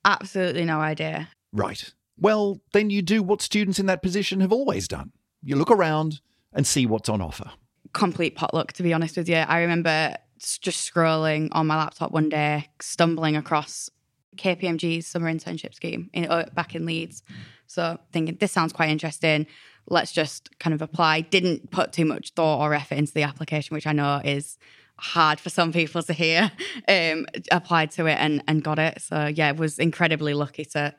Absolutely 0.04 0.64
no 0.64 0.80
idea. 0.80 1.28
Right. 1.52 1.94
Well, 2.18 2.60
then 2.72 2.90
you 2.90 3.00
do 3.00 3.22
what 3.22 3.42
students 3.42 3.78
in 3.78 3.86
that 3.86 4.02
position 4.02 4.40
have 4.40 4.52
always 4.52 4.88
done 4.88 5.12
you 5.40 5.54
look 5.54 5.70
around 5.70 6.20
and 6.52 6.66
see 6.66 6.84
what's 6.84 7.08
on 7.08 7.20
offer. 7.20 7.52
Complete 7.96 8.36
potluck, 8.36 8.74
to 8.74 8.82
be 8.82 8.92
honest 8.92 9.16
with 9.16 9.26
you. 9.26 9.36
I 9.36 9.62
remember 9.62 10.16
just 10.38 10.92
scrolling 10.92 11.48
on 11.52 11.66
my 11.66 11.76
laptop 11.76 12.12
one 12.12 12.28
day, 12.28 12.68
stumbling 12.78 13.36
across 13.36 13.88
KPMG's 14.36 15.06
summer 15.06 15.32
internship 15.32 15.74
scheme 15.74 16.10
in, 16.12 16.26
uh, 16.26 16.44
back 16.52 16.74
in 16.74 16.84
Leeds. 16.84 17.22
So 17.66 17.98
thinking 18.12 18.36
this 18.38 18.52
sounds 18.52 18.74
quite 18.74 18.90
interesting. 18.90 19.46
Let's 19.88 20.12
just 20.12 20.58
kind 20.58 20.74
of 20.74 20.82
apply. 20.82 21.22
Didn't 21.22 21.70
put 21.70 21.94
too 21.94 22.04
much 22.04 22.32
thought 22.34 22.60
or 22.60 22.74
effort 22.74 22.96
into 22.96 23.14
the 23.14 23.22
application, 23.22 23.74
which 23.74 23.86
I 23.86 23.92
know 23.92 24.20
is 24.22 24.58
hard 24.98 25.40
for 25.40 25.48
some 25.48 25.72
people 25.72 26.02
to 26.02 26.12
hear. 26.12 26.52
Um, 26.88 27.26
applied 27.50 27.90
to 27.92 28.06
it 28.06 28.16
and 28.20 28.44
and 28.46 28.62
got 28.62 28.78
it. 28.78 29.00
So 29.00 29.26
yeah, 29.26 29.50
was 29.52 29.78
incredibly 29.78 30.34
lucky 30.34 30.66
to 30.66 30.94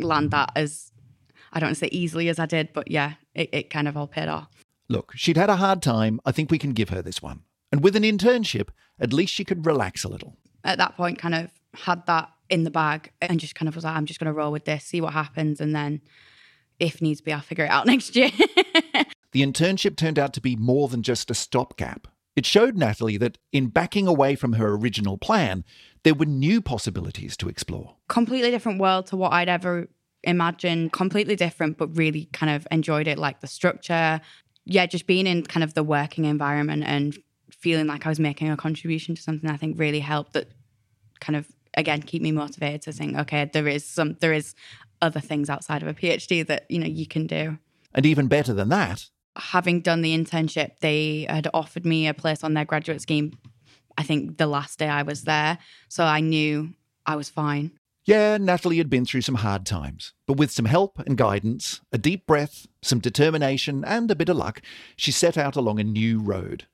land 0.00 0.30
that 0.30 0.52
as 0.54 0.92
I 1.52 1.60
don't 1.60 1.68
want 1.68 1.76
to 1.76 1.80
say 1.80 1.88
easily 1.92 2.28
as 2.28 2.38
I 2.38 2.46
did, 2.46 2.72
but 2.72 2.90
yeah, 2.90 3.14
it, 3.34 3.50
it 3.52 3.70
kind 3.70 3.88
of 3.88 3.96
all 3.96 4.06
paid 4.06 4.28
off. 4.28 4.57
Look, 4.88 5.12
she'd 5.14 5.36
had 5.36 5.50
a 5.50 5.56
hard 5.56 5.82
time. 5.82 6.20
I 6.24 6.32
think 6.32 6.50
we 6.50 6.58
can 6.58 6.72
give 6.72 6.88
her 6.88 7.02
this 7.02 7.22
one. 7.22 7.42
And 7.70 7.82
with 7.82 7.96
an 7.96 8.02
internship, 8.02 8.68
at 8.98 9.12
least 9.12 9.34
she 9.34 9.44
could 9.44 9.66
relax 9.66 10.04
a 10.04 10.08
little. 10.08 10.36
At 10.64 10.78
that 10.78 10.96
point, 10.96 11.18
kind 11.18 11.34
of 11.34 11.50
had 11.74 12.06
that 12.06 12.30
in 12.48 12.64
the 12.64 12.70
bag 12.70 13.12
and 13.20 13.38
just 13.38 13.54
kind 13.54 13.68
of 13.68 13.74
was 13.74 13.84
like, 13.84 13.94
I'm 13.94 14.06
just 14.06 14.18
going 14.18 14.26
to 14.26 14.32
roll 14.32 14.52
with 14.52 14.64
this, 14.64 14.84
see 14.84 15.00
what 15.00 15.12
happens. 15.12 15.60
And 15.60 15.74
then 15.74 16.00
if 16.78 17.02
needs 17.02 17.20
be, 17.20 17.32
I'll 17.32 17.40
figure 17.40 17.64
it 17.64 17.70
out 17.70 17.86
next 17.86 18.16
year. 18.16 18.30
the 19.32 19.42
internship 19.42 19.96
turned 19.96 20.18
out 20.18 20.32
to 20.34 20.40
be 20.40 20.56
more 20.56 20.88
than 20.88 21.02
just 21.02 21.30
a 21.30 21.34
stopgap. 21.34 22.08
It 22.36 22.46
showed 22.46 22.76
Natalie 22.76 23.16
that 23.18 23.36
in 23.52 23.66
backing 23.66 24.06
away 24.06 24.36
from 24.36 24.54
her 24.54 24.68
original 24.68 25.18
plan, 25.18 25.64
there 26.04 26.14
were 26.14 26.24
new 26.24 26.62
possibilities 26.62 27.36
to 27.38 27.48
explore. 27.48 27.96
Completely 28.08 28.50
different 28.50 28.80
world 28.80 29.06
to 29.08 29.16
what 29.16 29.32
I'd 29.32 29.48
ever 29.48 29.88
imagined, 30.22 30.92
completely 30.92 31.36
different, 31.36 31.78
but 31.78 31.96
really 31.96 32.28
kind 32.32 32.54
of 32.54 32.66
enjoyed 32.70 33.08
it, 33.08 33.18
like 33.18 33.40
the 33.40 33.46
structure. 33.46 34.20
Yeah, 34.70 34.84
just 34.86 35.06
being 35.06 35.26
in 35.26 35.44
kind 35.44 35.64
of 35.64 35.72
the 35.74 35.82
working 35.82 36.26
environment 36.26 36.84
and 36.86 37.16
feeling 37.50 37.86
like 37.86 38.04
I 38.04 38.10
was 38.10 38.20
making 38.20 38.50
a 38.50 38.56
contribution 38.56 39.14
to 39.14 39.22
something, 39.22 39.48
I 39.48 39.56
think 39.56 39.78
really 39.78 40.00
helped 40.00 40.34
that 40.34 40.48
kind 41.20 41.36
of 41.36 41.48
again 41.74 42.02
keep 42.02 42.20
me 42.20 42.32
motivated 42.32 42.82
to 42.82 42.92
think, 42.92 43.16
okay, 43.16 43.50
there 43.52 43.66
is 43.66 43.84
some 43.84 44.16
there 44.20 44.34
is 44.34 44.54
other 45.00 45.20
things 45.20 45.48
outside 45.48 45.82
of 45.82 45.88
a 45.88 45.94
PhD 45.94 46.46
that, 46.46 46.66
you 46.68 46.78
know, 46.78 46.86
you 46.86 47.06
can 47.06 47.26
do. 47.26 47.58
And 47.94 48.04
even 48.04 48.28
better 48.28 48.52
than 48.52 48.68
that, 48.68 49.08
having 49.36 49.80
done 49.80 50.02
the 50.02 50.16
internship, 50.16 50.80
they 50.80 51.26
had 51.28 51.48
offered 51.54 51.86
me 51.86 52.06
a 52.06 52.14
place 52.14 52.44
on 52.44 52.54
their 52.54 52.64
graduate 52.64 53.00
scheme. 53.00 53.38
I 53.96 54.02
think 54.02 54.36
the 54.36 54.46
last 54.46 54.78
day 54.78 54.88
I 54.88 55.02
was 55.02 55.22
there. 55.22 55.58
So 55.88 56.04
I 56.04 56.20
knew 56.20 56.74
I 57.06 57.16
was 57.16 57.30
fine. 57.30 57.77
Yeah, 58.08 58.38
Natalie 58.38 58.78
had 58.78 58.88
been 58.88 59.04
through 59.04 59.20
some 59.20 59.34
hard 59.34 59.66
times, 59.66 60.14
but 60.26 60.38
with 60.38 60.50
some 60.50 60.64
help 60.64 60.98
and 61.00 61.14
guidance, 61.14 61.82
a 61.92 61.98
deep 61.98 62.26
breath, 62.26 62.66
some 62.80 63.00
determination, 63.00 63.84
and 63.84 64.10
a 64.10 64.14
bit 64.14 64.30
of 64.30 64.38
luck, 64.38 64.62
she 64.96 65.12
set 65.12 65.36
out 65.36 65.56
along 65.56 65.78
a 65.78 65.84
new 65.84 66.18
road. 66.18 66.66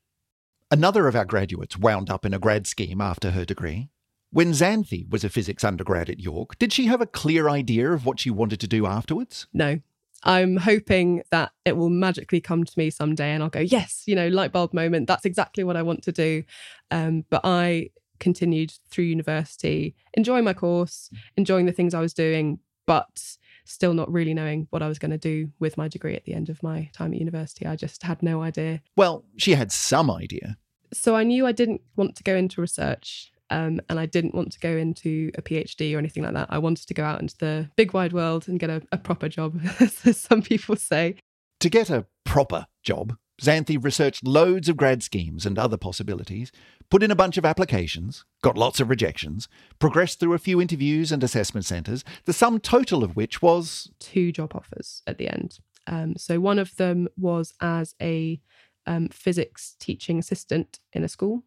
Another 0.71 1.09
of 1.09 1.17
our 1.17 1.25
graduates 1.25 1.77
wound 1.77 2.09
up 2.09 2.25
in 2.25 2.33
a 2.33 2.39
grad 2.39 2.69
scheme 2.69 3.01
after 3.01 3.33
her 3.33 3.45
degree. 3.45 3.89
When 4.31 4.53
Xanthi 4.53 5.11
was 5.11 5.25
a 5.25 5.29
physics 5.29 5.65
undergrad 5.65 6.09
at 6.09 6.21
York, 6.21 6.57
did 6.57 6.73
she 6.73 6.87
have 6.87 7.01
a 7.01 7.07
clear 7.07 7.49
idea 7.49 7.91
of 7.91 8.07
what 8.07 8.21
she 8.21 8.31
wanted 8.31 8.61
to 8.61 8.69
do 8.69 8.87
afterwards? 8.87 9.49
No. 9.53 9.81
I'm 10.23 10.57
hoping 10.59 11.25
that 11.33 11.51
it 11.65 11.77
will 11.77 11.91
magically 11.91 12.41
come 12.41 12.63
to 12.63 12.79
me 12.79 12.91
someday 12.91 13.33
and 13.33 13.43
I'll 13.43 13.51
go, 13.51 13.59
yes, 13.59 14.05
you 14.07 14.15
know, 14.15 14.29
light 14.29 14.53
bulb 14.53 14.73
moment. 14.73 15.09
That's 15.09 15.25
exactly 15.25 15.65
what 15.65 15.77
I 15.77 15.83
want 15.83 16.05
to 16.05 16.13
do. 16.13 16.45
Um, 16.93 17.25
but 17.29 17.41
I 17.43 17.91
continued 18.21 18.73
through 18.91 19.05
university, 19.05 19.95
enjoying 20.15 20.45
my 20.45 20.55
course, 20.55 21.11
enjoying 21.37 21.67
the 21.67 21.73
things 21.73 21.95
I 21.95 22.01
was 22.01 22.15
doing, 22.15 22.59
but 22.87 23.37
still 23.65 23.95
not 23.95 24.13
really 24.13 24.35
knowing 24.35 24.67
what 24.71 24.83
I 24.83 24.89
was 24.89 24.99
going 24.99 25.11
to 25.11 25.19
do 25.19 25.51
with 25.59 25.77
my 25.77 25.89
degree 25.89 26.15
at 26.15 26.25
the 26.25 26.35
end 26.35 26.49
of 26.49 26.63
my 26.63 26.91
time 26.93 27.13
at 27.13 27.19
university. 27.19 27.67
I 27.67 27.77
just 27.77 28.03
had 28.03 28.23
no 28.23 28.43
idea. 28.43 28.83
Well, 28.97 29.25
she 29.37 29.55
had 29.55 29.73
some 29.73 30.11
idea. 30.11 30.57
So 30.93 31.17
I 31.17 31.25
knew 31.25 31.47
I 31.47 31.53
didn't 31.53 31.81
want 31.97 32.17
to 32.17 32.23
go 32.23 32.37
into 32.37 32.61
research. 32.61 33.31
Um, 33.51 33.81
and 33.91 34.01
I 34.01 34.07
didn't 34.07 34.35
want 34.35 34.53
to 34.53 34.59
go 34.59 34.71
into 34.71 35.31
a 35.37 35.43
PhD 35.43 35.95
or 35.95 35.99
anything 35.99 36.23
like 36.23 36.33
that. 36.33 36.49
I 36.51 36.59
wanted 36.59 36.89
to 36.89 36.95
go 36.95 37.05
out 37.05 37.21
into 37.21 37.37
the 37.39 37.71
big 37.77 37.93
wide 37.93 38.13
world 38.13 38.49
and 38.49 38.59
get 38.59 38.71
a, 38.71 38.83
a 38.91 38.97
proper 38.97 39.29
job, 39.29 39.61
as 39.81 40.19
some 40.19 40.43
people 40.43 40.77
say. 40.77 41.17
To 41.61 41.69
get 41.69 41.91
a 41.91 42.07
proper 42.25 42.67
job, 42.83 43.17
Xanthi 43.41 43.83
researched 43.83 44.27
loads 44.27 44.69
of 44.69 44.77
grad 44.77 45.03
schemes 45.03 45.45
and 45.45 45.59
other 45.59 45.77
possibilities, 45.77 46.53
put 46.91 47.03
in 47.03 47.11
a 47.11 47.17
bunch 47.17 47.37
of 47.37 47.45
applications, 47.45 48.25
got 48.43 48.57
lots 48.57 48.81
of 48.81 48.89
rejections, 48.89 49.49
progressed 49.79 50.21
through 50.21 50.35
a 50.35 50.39
few 50.39 50.61
interviews 50.61 51.11
and 51.11 51.23
assessment 51.23 51.67
centres, 51.67 52.05
the 52.25 52.33
sum 52.33 52.61
total 52.61 53.03
of 53.03 53.17
which 53.17 53.43
was 53.43 53.91
two 53.99 54.31
job 54.31 54.53
offers 54.55 55.03
at 55.07 55.19
the 55.19 55.29
end. 55.29 55.59
Um, 55.87 56.15
so 56.17 56.41
one 56.41 56.59
of 56.59 56.77
them 56.77 57.09
was 57.17 57.53
as 57.61 57.95
a 58.01 58.41
um, 58.87 59.09
physics 59.09 59.77
teaching 59.79 60.19
assistant 60.19 60.81
in 60.93 61.05
a 61.05 61.09
school, 61.09 61.43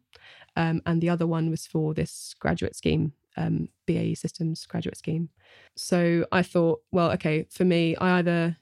um, 0.56 0.82
and 0.86 1.00
the 1.00 1.08
other 1.08 1.26
one 1.26 1.50
was 1.50 1.66
for 1.66 1.94
this 1.94 2.34
graduate 2.38 2.76
scheme, 2.76 3.12
um, 3.36 3.68
BAE 3.86 4.14
Systems 4.14 4.66
graduate 4.66 4.96
scheme. 4.96 5.30
So 5.76 6.26
I 6.32 6.42
thought, 6.42 6.82
well, 6.90 7.10
okay, 7.12 7.46
for 7.50 7.64
me, 7.64 7.96
I 7.96 8.18
either 8.18 8.56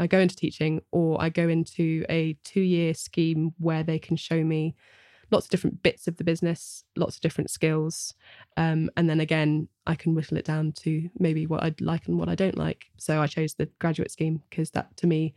I 0.00 0.06
go 0.06 0.18
into 0.18 0.34
teaching 0.34 0.80
or 0.90 1.22
I 1.22 1.28
go 1.28 1.48
into 1.48 2.04
a 2.08 2.36
two 2.42 2.62
year 2.62 2.94
scheme 2.94 3.52
where 3.58 3.82
they 3.82 3.98
can 3.98 4.16
show 4.16 4.42
me 4.42 4.74
lots 5.30 5.46
of 5.46 5.50
different 5.50 5.82
bits 5.82 6.08
of 6.08 6.16
the 6.16 6.24
business, 6.24 6.84
lots 6.96 7.16
of 7.16 7.20
different 7.20 7.50
skills. 7.50 8.14
Um, 8.56 8.90
and 8.96 9.08
then 9.08 9.20
again, 9.20 9.68
I 9.86 9.94
can 9.94 10.14
whittle 10.14 10.38
it 10.38 10.44
down 10.44 10.72
to 10.80 11.08
maybe 11.18 11.46
what 11.46 11.62
I'd 11.62 11.80
like 11.80 12.08
and 12.08 12.18
what 12.18 12.28
I 12.28 12.34
don't 12.34 12.58
like. 12.58 12.86
So 12.96 13.20
I 13.20 13.26
chose 13.26 13.54
the 13.54 13.66
graduate 13.78 14.10
scheme 14.10 14.42
because 14.48 14.70
that 14.70 14.96
to 14.96 15.06
me 15.06 15.34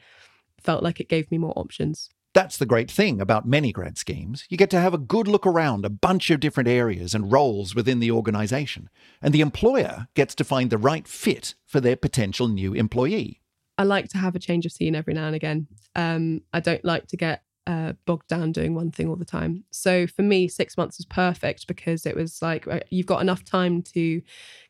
felt 0.61 0.81
like 0.81 0.99
it 0.99 1.09
gave 1.09 1.29
me 1.29 1.37
more 1.37 1.53
options. 1.57 2.09
That's 2.33 2.57
the 2.57 2.65
great 2.65 2.89
thing 2.89 3.21
about 3.21 3.47
many 3.47 3.71
grad 3.71 3.97
schemes. 3.99 4.45
You 4.49 4.57
get 4.57 4.71
to 4.71 4.79
have 4.79 4.93
a 4.93 4.97
good 4.97 5.27
look 5.27 5.45
around 5.45 5.85
a 5.85 5.89
bunch 5.89 6.31
of 6.31 6.39
different 6.39 6.67
areas 6.67 7.13
and 7.13 7.31
roles 7.31 7.75
within 7.75 7.99
the 7.99 8.09
organisation, 8.09 8.89
and 9.21 9.31
the 9.33 9.41
employer 9.41 10.07
gets 10.15 10.33
to 10.35 10.43
find 10.43 10.71
the 10.71 10.79
right 10.79 11.07
fit 11.07 11.53
for 11.67 11.79
their 11.79 11.95
potential 11.95 12.47
new 12.47 12.73
employee. 12.73 13.42
I 13.83 13.85
like 13.85 14.07
to 14.11 14.17
have 14.17 14.33
a 14.33 14.39
change 14.39 14.65
of 14.65 14.71
scene 14.71 14.95
every 14.95 15.13
now 15.13 15.27
and 15.27 15.35
again. 15.35 15.67
Um, 15.93 16.39
I 16.53 16.61
don't 16.61 16.85
like 16.85 17.07
to 17.07 17.17
get 17.17 17.43
uh, 17.67 17.91
bogged 18.05 18.29
down 18.29 18.53
doing 18.53 18.75
one 18.75 18.91
thing 18.91 19.09
all 19.09 19.17
the 19.17 19.25
time. 19.25 19.65
So 19.71 20.07
for 20.07 20.21
me, 20.21 20.47
six 20.47 20.77
months 20.77 20.99
was 20.99 21.05
perfect 21.05 21.67
because 21.67 22.05
it 22.05 22.15
was 22.15 22.41
like 22.41 22.65
you've 22.91 23.07
got 23.07 23.21
enough 23.21 23.43
time 23.43 23.81
to 23.93 24.21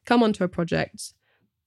come 0.04 0.24
onto 0.24 0.44
a 0.44 0.48
project 0.48 1.14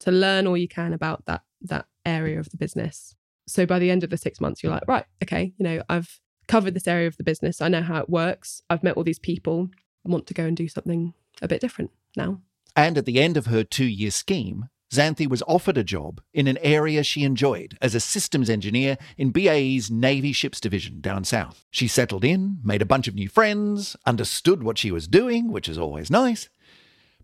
to 0.00 0.10
learn 0.10 0.48
all 0.48 0.56
you 0.56 0.66
can 0.66 0.92
about 0.92 1.24
that 1.26 1.42
that 1.62 1.86
area 2.04 2.40
of 2.40 2.50
the 2.50 2.56
business. 2.56 3.14
So 3.46 3.64
by 3.64 3.78
the 3.78 3.92
end 3.92 4.02
of 4.02 4.10
the 4.10 4.16
six 4.16 4.40
months, 4.40 4.64
you're 4.64 4.72
like, 4.72 4.88
right, 4.88 5.04
okay, 5.22 5.54
you 5.56 5.62
know, 5.62 5.84
I've 5.88 6.18
covered 6.48 6.74
this 6.74 6.88
area 6.88 7.06
of 7.06 7.16
the 7.16 7.22
business. 7.22 7.60
I 7.60 7.68
know 7.68 7.82
how 7.82 8.00
it 8.00 8.10
works. 8.10 8.60
I've 8.68 8.82
met 8.82 8.96
all 8.96 9.04
these 9.04 9.20
people. 9.20 9.68
I 10.04 10.10
want 10.10 10.26
to 10.26 10.34
go 10.34 10.46
and 10.46 10.56
do 10.56 10.66
something 10.66 11.14
a 11.40 11.46
bit 11.46 11.60
different 11.60 11.92
now. 12.16 12.40
And 12.74 12.98
at 12.98 13.04
the 13.04 13.20
end 13.20 13.36
of 13.36 13.46
her 13.46 13.62
two 13.62 13.86
year 13.86 14.10
scheme, 14.10 14.68
Xanthi 14.92 15.28
was 15.28 15.42
offered 15.48 15.76
a 15.76 15.84
job 15.84 16.20
in 16.32 16.46
an 16.46 16.58
area 16.58 17.02
she 17.02 17.24
enjoyed 17.24 17.76
as 17.82 17.94
a 17.94 18.00
systems 18.00 18.48
engineer 18.48 18.96
in 19.16 19.32
BAE's 19.32 19.90
Navy 19.90 20.32
Ships 20.32 20.60
Division 20.60 21.00
down 21.00 21.24
south. 21.24 21.64
She 21.70 21.88
settled 21.88 22.24
in, 22.24 22.58
made 22.62 22.82
a 22.82 22.86
bunch 22.86 23.08
of 23.08 23.14
new 23.14 23.28
friends, 23.28 23.96
understood 24.06 24.62
what 24.62 24.78
she 24.78 24.92
was 24.92 25.08
doing, 25.08 25.50
which 25.50 25.68
is 25.68 25.78
always 25.78 26.10
nice. 26.10 26.48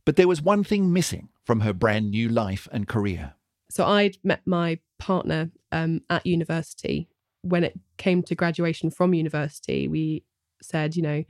But 0.05 0.17
there 0.17 0.29
was 0.29 0.43
one 0.43 0.65
thing 0.65 0.93
missing 0.93 1.29
from 1.45 1.61
her 1.61 1.73
brand 1.73 2.11
new 2.11 2.29
life 2.29 2.67
and 2.73 2.89
career. 2.89 3.35
So 3.71 3.87
I'd 3.87 4.19
met 4.25 4.43
my 4.45 4.81
partner 4.99 5.51
um, 5.71 6.03
at 6.11 6.27
university. 6.27 7.09
When 7.43 7.65
it 7.65 7.79
came 7.97 8.23
to 8.25 8.35
graduation 8.35 8.91
from 8.91 9.15
university, 9.15 9.89
we 9.89 10.25
said, 10.65 10.97
you 10.97 11.03
know, 11.03 11.25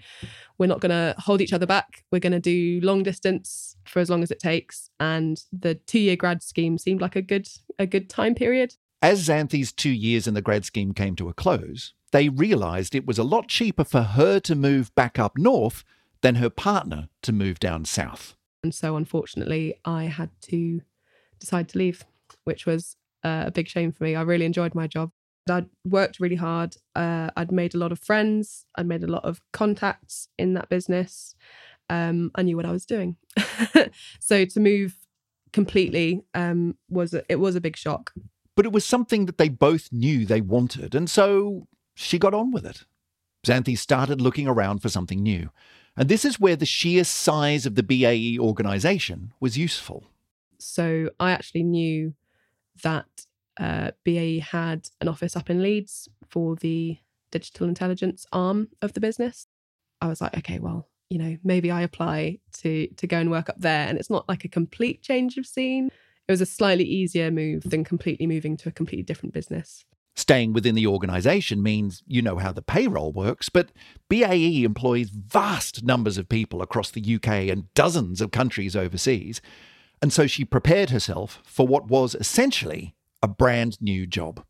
we're 0.58 0.66
not 0.66 0.80
going 0.80 0.90
to 0.90 1.14
hold 1.18 1.40
each 1.40 1.52
other 1.52 1.66
back. 1.66 2.04
We're 2.10 2.20
going 2.20 2.32
to 2.32 2.40
do 2.40 2.80
long 2.82 3.02
distance 3.02 3.76
for 3.84 4.00
as 4.00 4.10
long 4.10 4.22
as 4.22 4.30
it 4.30 4.38
takes. 4.38 4.90
And 5.00 5.42
the 5.52 5.74
two 5.74 5.98
year 5.98 6.16
grad 6.16 6.42
scheme 6.42 6.78
seemed 6.78 7.00
like 7.00 7.16
a 7.16 7.22
good 7.22 7.48
a 7.78 7.86
good 7.86 8.08
time 8.08 8.34
period. 8.34 8.74
As 9.00 9.26
Xanthi's 9.26 9.72
two 9.72 9.90
years 9.90 10.26
in 10.28 10.34
the 10.34 10.42
grad 10.42 10.64
scheme 10.64 10.94
came 10.94 11.16
to 11.16 11.28
a 11.28 11.34
close, 11.34 11.92
they 12.12 12.28
realised 12.28 12.94
it 12.94 13.06
was 13.06 13.18
a 13.18 13.24
lot 13.24 13.48
cheaper 13.48 13.84
for 13.84 14.02
her 14.02 14.38
to 14.40 14.54
move 14.54 14.94
back 14.94 15.18
up 15.18 15.36
north 15.36 15.82
than 16.20 16.36
her 16.36 16.50
partner 16.50 17.08
to 17.22 17.32
move 17.32 17.58
down 17.58 17.84
south. 17.84 18.36
And 18.62 18.74
so, 18.74 18.96
unfortunately, 18.96 19.74
I 19.84 20.04
had 20.04 20.30
to 20.42 20.82
decide 21.40 21.68
to 21.70 21.78
leave, 21.78 22.04
which 22.44 22.64
was 22.64 22.96
uh, 23.24 23.44
a 23.46 23.50
big 23.50 23.66
shame 23.66 23.90
for 23.90 24.04
me. 24.04 24.14
I 24.14 24.22
really 24.22 24.44
enjoyed 24.44 24.74
my 24.74 24.86
job. 24.86 25.10
I'd 25.48 25.66
worked 25.84 26.20
really 26.20 26.36
hard. 26.36 26.76
Uh, 26.94 27.30
I'd 27.36 27.52
made 27.52 27.74
a 27.74 27.78
lot 27.78 27.92
of 27.92 27.98
friends. 27.98 28.66
I'd 28.76 28.86
made 28.86 29.02
a 29.02 29.08
lot 29.08 29.24
of 29.24 29.40
contacts 29.52 30.28
in 30.38 30.54
that 30.54 30.68
business. 30.68 31.34
Um, 31.90 32.30
I 32.34 32.42
knew 32.42 32.56
what 32.56 32.66
I 32.66 32.72
was 32.72 32.86
doing. 32.86 33.16
so 34.20 34.44
to 34.44 34.60
move 34.60 34.96
completely 35.52 36.22
um, 36.34 36.76
was 36.88 37.14
a, 37.14 37.22
it 37.28 37.36
was 37.36 37.56
a 37.56 37.60
big 37.60 37.76
shock. 37.76 38.12
But 38.54 38.66
it 38.66 38.72
was 38.72 38.84
something 38.84 39.26
that 39.26 39.38
they 39.38 39.48
both 39.48 39.88
knew 39.92 40.24
they 40.26 40.40
wanted, 40.40 40.94
and 40.94 41.08
so 41.08 41.66
she 41.94 42.18
got 42.18 42.34
on 42.34 42.50
with 42.52 42.66
it. 42.66 42.84
Xanthi 43.46 43.76
started 43.76 44.20
looking 44.20 44.46
around 44.46 44.80
for 44.80 44.88
something 44.88 45.22
new, 45.22 45.50
and 45.96 46.08
this 46.08 46.24
is 46.24 46.38
where 46.38 46.56
the 46.56 46.66
sheer 46.66 47.04
size 47.04 47.66
of 47.66 47.74
the 47.74 47.82
BAE 47.82 48.38
organisation 48.38 49.32
was 49.40 49.56
useful. 49.56 50.04
So 50.58 51.10
I 51.18 51.32
actually 51.32 51.64
knew 51.64 52.14
that 52.82 53.26
uh, 53.58 53.92
BAE 54.04 54.40
had 54.40 54.88
an 55.00 55.08
office 55.08 55.36
up 55.36 55.50
in 55.50 55.62
Leeds 55.62 56.08
for 56.28 56.56
the 56.56 56.98
digital 57.30 57.68
intelligence 57.68 58.26
arm 58.32 58.68
of 58.80 58.92
the 58.92 59.00
business. 59.00 59.46
I 60.00 60.08
was 60.08 60.20
like, 60.20 60.36
okay, 60.38 60.58
well, 60.58 60.88
you 61.10 61.18
know, 61.18 61.36
maybe 61.44 61.70
I 61.70 61.82
apply 61.82 62.38
to 62.58 62.86
to 62.88 63.06
go 63.06 63.18
and 63.18 63.30
work 63.30 63.48
up 63.48 63.60
there. 63.60 63.86
And 63.86 63.98
it's 63.98 64.10
not 64.10 64.28
like 64.28 64.44
a 64.44 64.48
complete 64.48 65.02
change 65.02 65.36
of 65.36 65.46
scene. 65.46 65.90
It 66.28 66.32
was 66.32 66.40
a 66.40 66.46
slightly 66.46 66.84
easier 66.84 67.30
move 67.30 67.64
than 67.64 67.84
completely 67.84 68.26
moving 68.26 68.56
to 68.58 68.68
a 68.68 68.72
completely 68.72 69.02
different 69.02 69.34
business. 69.34 69.84
Staying 70.14 70.52
within 70.52 70.74
the 70.74 70.86
organisation 70.86 71.62
means 71.62 72.02
you 72.06 72.20
know 72.20 72.36
how 72.36 72.52
the 72.52 72.62
payroll 72.62 73.12
works, 73.12 73.48
but 73.48 73.72
BAE 74.08 74.62
employs 74.62 75.08
vast 75.08 75.84
numbers 75.84 76.18
of 76.18 76.28
people 76.28 76.60
across 76.60 76.90
the 76.90 77.14
UK 77.14 77.48
and 77.48 77.72
dozens 77.74 78.20
of 78.20 78.30
countries 78.30 78.76
overseas. 78.76 79.40
And 80.02 80.12
so 80.12 80.26
she 80.26 80.44
prepared 80.44 80.90
herself 80.90 81.40
for 81.44 81.66
what 81.66 81.88
was 81.88 82.14
essentially 82.14 82.94
a 83.22 83.28
brand 83.28 83.80
new 83.80 84.06
job. 84.06 84.44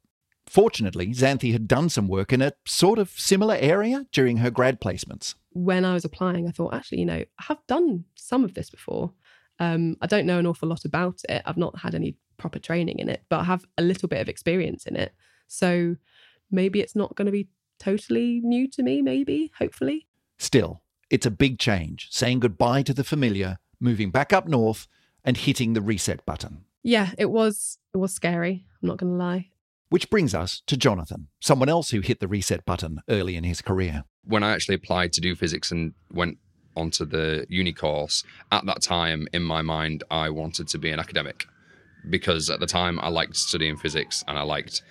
Fortunately, 0.46 1.08
Xanthi 1.08 1.52
had 1.52 1.68
done 1.68 1.88
some 1.88 2.08
work 2.08 2.32
in 2.32 2.42
a 2.42 2.52
sort 2.66 2.98
of 2.98 3.10
similar 3.10 3.56
area 3.58 4.06
during 4.12 4.38
her 4.38 4.50
grad 4.50 4.80
placements. 4.80 5.34
When 5.52 5.84
I 5.84 5.94
was 5.94 6.04
applying, 6.04 6.48
I 6.48 6.50
thought, 6.50 6.74
actually, 6.74 7.00
you 7.00 7.06
know, 7.06 7.24
I 7.38 7.42
have 7.42 7.58
done 7.66 8.04
some 8.16 8.44
of 8.44 8.54
this 8.54 8.70
before. 8.70 9.12
Um, 9.58 9.96
I 10.00 10.06
don't 10.06 10.26
know 10.26 10.38
an 10.38 10.46
awful 10.46 10.68
lot 10.68 10.84
about 10.84 11.20
it. 11.28 11.42
I've 11.46 11.56
not 11.56 11.78
had 11.78 11.94
any 11.94 12.16
proper 12.36 12.58
training 12.58 12.98
in 12.98 13.08
it, 13.08 13.22
but 13.28 13.40
I 13.40 13.44
have 13.44 13.64
a 13.78 13.82
little 13.82 14.08
bit 14.08 14.20
of 14.20 14.28
experience 14.28 14.86
in 14.86 14.96
it. 14.96 15.12
So 15.46 15.96
maybe 16.50 16.80
it's 16.80 16.96
not 16.96 17.14
going 17.14 17.26
to 17.26 17.32
be 17.32 17.48
totally 17.78 18.40
new 18.42 18.68
to 18.70 18.82
me, 18.82 19.02
maybe, 19.02 19.52
hopefully. 19.58 20.08
Still, 20.38 20.82
it's 21.10 21.26
a 21.26 21.30
big 21.30 21.58
change, 21.58 22.08
saying 22.10 22.40
goodbye 22.40 22.82
to 22.82 22.94
the 22.94 23.04
familiar, 23.04 23.58
moving 23.78 24.10
back 24.10 24.32
up 24.32 24.48
north, 24.48 24.88
and 25.24 25.36
hitting 25.36 25.74
the 25.74 25.80
reset 25.80 26.24
button. 26.26 26.64
Yeah, 26.82 27.10
it 27.18 27.30
was 27.30 27.78
it 27.94 27.98
was 27.98 28.12
scary. 28.12 28.64
I'm 28.82 28.88
not 28.88 28.98
going 28.98 29.12
to 29.12 29.18
lie. 29.18 29.48
Which 29.90 30.08
brings 30.08 30.34
us 30.34 30.62
to 30.66 30.76
Jonathan, 30.76 31.28
someone 31.40 31.68
else 31.68 31.90
who 31.90 32.00
hit 32.00 32.20
the 32.20 32.28
reset 32.28 32.64
button 32.64 33.02
early 33.08 33.36
in 33.36 33.44
his 33.44 33.60
career. 33.60 34.04
When 34.24 34.42
I 34.42 34.52
actually 34.52 34.76
applied 34.76 35.12
to 35.14 35.20
do 35.20 35.34
physics 35.34 35.70
and 35.70 35.92
went 36.10 36.38
onto 36.74 37.04
the 37.04 37.46
uni 37.50 37.72
course, 37.72 38.24
at 38.50 38.64
that 38.64 38.80
time 38.80 39.28
in 39.34 39.42
my 39.42 39.60
mind, 39.60 40.02
I 40.10 40.30
wanted 40.30 40.68
to 40.68 40.78
be 40.78 40.90
an 40.90 40.98
academic 40.98 41.44
because 42.08 42.48
at 42.48 42.58
the 42.58 42.66
time 42.66 42.98
I 43.00 43.08
liked 43.08 43.36
studying 43.36 43.76
physics 43.76 44.24
and 44.26 44.38
I 44.38 44.42
liked 44.42 44.82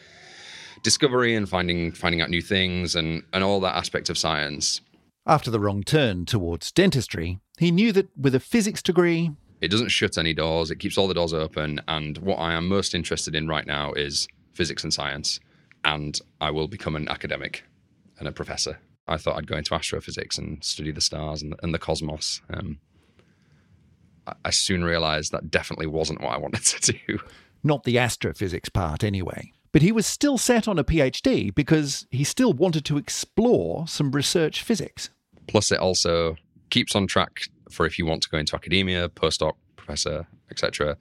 discovery 0.83 1.35
and 1.35 1.49
finding 1.49 1.91
finding 1.91 2.21
out 2.21 2.29
new 2.29 2.41
things 2.41 2.95
and 2.95 3.23
and 3.33 3.43
all 3.43 3.59
that 3.61 3.75
aspect 3.75 4.09
of 4.09 4.17
science. 4.17 4.81
After 5.25 5.51
the 5.51 5.59
wrong 5.59 5.83
turn 5.83 6.25
towards 6.25 6.71
dentistry, 6.71 7.39
he 7.59 7.71
knew 7.71 7.91
that 7.91 8.09
with 8.17 8.33
a 8.33 8.39
physics 8.39 8.81
degree, 8.81 9.31
It 9.61 9.69
doesn't 9.69 9.89
shut 9.89 10.17
any 10.17 10.33
doors. 10.33 10.71
It 10.71 10.79
keeps 10.79 10.97
all 10.97 11.07
the 11.07 11.13
doors 11.13 11.33
open. 11.33 11.79
And 11.87 12.17
what 12.17 12.37
I 12.37 12.53
am 12.53 12.67
most 12.67 12.95
interested 12.95 13.35
in 13.35 13.47
right 13.47 13.65
now 13.65 13.93
is 13.93 14.27
physics 14.53 14.83
and 14.83 14.93
science. 14.93 15.39
And 15.85 16.19
I 16.39 16.51
will 16.51 16.67
become 16.67 16.95
an 16.95 17.07
academic 17.09 17.63
and 18.19 18.27
a 18.27 18.31
professor. 18.31 18.79
I 19.07 19.17
thought 19.17 19.37
I'd 19.37 19.47
go 19.47 19.57
into 19.57 19.75
astrophysics 19.75 20.37
and 20.37 20.63
study 20.63 20.91
the 20.91 21.01
stars 21.01 21.41
and, 21.41 21.55
and 21.61 21.73
the 21.73 21.79
cosmos. 21.79 22.41
Um, 22.51 22.79
I, 24.25 24.33
I 24.45 24.49
soon 24.49 24.83
realized 24.83 25.31
that 25.31 25.51
definitely 25.51 25.87
wasn't 25.87 26.21
what 26.21 26.33
I 26.33 26.37
wanted 26.37 26.63
to 26.81 26.93
do. 26.93 27.19
not 27.63 27.83
the 27.83 27.97
astrophysics 27.99 28.69
part 28.69 29.03
anyway. 29.03 29.51
But 29.71 29.81
he 29.81 29.91
was 29.91 30.05
still 30.05 30.37
set 30.37 30.67
on 30.67 30.77
a 30.77 30.83
PhD 30.83 31.53
because 31.53 32.05
he 32.09 32.23
still 32.23 32.51
wanted 32.51 32.83
to 32.85 32.97
explore 32.97 33.87
some 33.87 34.11
research 34.11 34.63
physics. 34.63 35.09
Plus, 35.47 35.71
it 35.71 35.79
also 35.79 36.35
keeps 36.69 36.95
on 36.95 37.07
track 37.07 37.43
for 37.71 37.85
if 37.85 37.97
you 37.97 38.05
want 38.05 38.23
to 38.23 38.29
go 38.29 38.37
into 38.37 38.55
academia, 38.55 39.09
postdoc, 39.09 39.53
professor, 39.75 40.27
etc. 40.49 40.97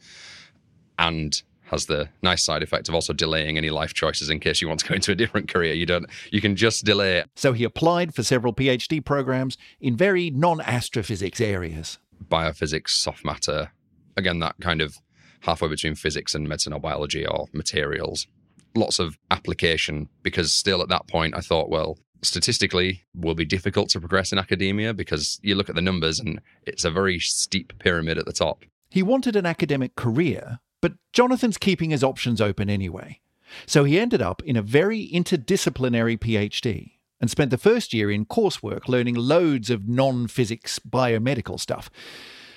And 0.98 1.42
has 1.70 1.86
the 1.86 2.08
nice 2.22 2.42
side 2.42 2.62
effect 2.62 2.88
of 2.88 2.94
also 2.94 3.12
delaying 3.12 3.56
any 3.56 3.70
life 3.70 3.94
choices 3.94 4.28
in 4.28 4.40
case 4.40 4.60
you 4.60 4.66
want 4.66 4.80
to 4.80 4.88
go 4.88 4.94
into 4.94 5.12
a 5.12 5.14
different 5.14 5.48
career. 5.48 5.72
You 5.72 5.86
don't. 5.86 6.06
You 6.32 6.40
can 6.40 6.56
just 6.56 6.84
delay 6.84 7.18
it. 7.18 7.30
So 7.36 7.52
he 7.52 7.64
applied 7.64 8.14
for 8.14 8.22
several 8.22 8.52
PhD 8.52 9.04
programs 9.04 9.56
in 9.80 9.96
very 9.96 10.30
non 10.30 10.60
astrophysics 10.60 11.40
areas. 11.40 11.98
Biophysics, 12.28 12.90
soft 12.90 13.24
matter. 13.24 13.70
Again, 14.16 14.40
that 14.40 14.56
kind 14.60 14.80
of 14.80 14.98
halfway 15.40 15.68
between 15.68 15.94
physics 15.94 16.34
and 16.34 16.48
medicine 16.48 16.72
or 16.72 16.80
biology 16.80 17.26
or 17.26 17.46
materials. 17.52 18.26
Lots 18.74 18.98
of 18.98 19.18
application 19.30 20.08
because 20.22 20.52
still 20.52 20.82
at 20.82 20.88
that 20.88 21.06
point 21.06 21.36
I 21.36 21.40
thought, 21.40 21.70
well, 21.70 21.98
statistically 22.22 23.04
will 23.14 23.34
be 23.34 23.44
difficult 23.44 23.88
to 23.90 24.00
progress 24.00 24.32
in 24.32 24.38
academia 24.38 24.92
because 24.92 25.40
you 25.42 25.54
look 25.54 25.68
at 25.68 25.74
the 25.74 25.82
numbers 25.82 26.20
and 26.20 26.40
it's 26.66 26.84
a 26.84 26.90
very 26.90 27.18
steep 27.18 27.72
pyramid 27.78 28.18
at 28.18 28.26
the 28.26 28.32
top. 28.32 28.64
He 28.88 29.02
wanted 29.02 29.36
an 29.36 29.46
academic 29.46 29.94
career, 29.96 30.60
but 30.80 30.94
Jonathan's 31.12 31.58
keeping 31.58 31.90
his 31.90 32.04
options 32.04 32.40
open 32.40 32.68
anyway. 32.68 33.20
So 33.66 33.84
he 33.84 33.98
ended 33.98 34.22
up 34.22 34.42
in 34.44 34.56
a 34.56 34.62
very 34.62 35.08
interdisciplinary 35.12 36.18
PhD 36.18 36.92
and 37.20 37.30
spent 37.30 37.50
the 37.50 37.58
first 37.58 37.92
year 37.92 38.10
in 38.10 38.24
coursework 38.24 38.88
learning 38.88 39.14
loads 39.14 39.70
of 39.70 39.88
non 39.88 40.26
physics 40.26 40.78
biomedical 40.78 41.58
stuff. 41.58 41.90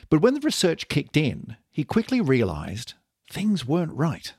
But 0.09 0.21
when 0.21 0.35
the 0.35 0.39
research 0.41 0.87
kicked 0.87 1.17
in, 1.17 1.57
he 1.71 1.83
quickly 1.83 2.21
realized 2.21 2.93
things 3.29 3.65
weren't 3.65 3.93
right. 3.93 4.33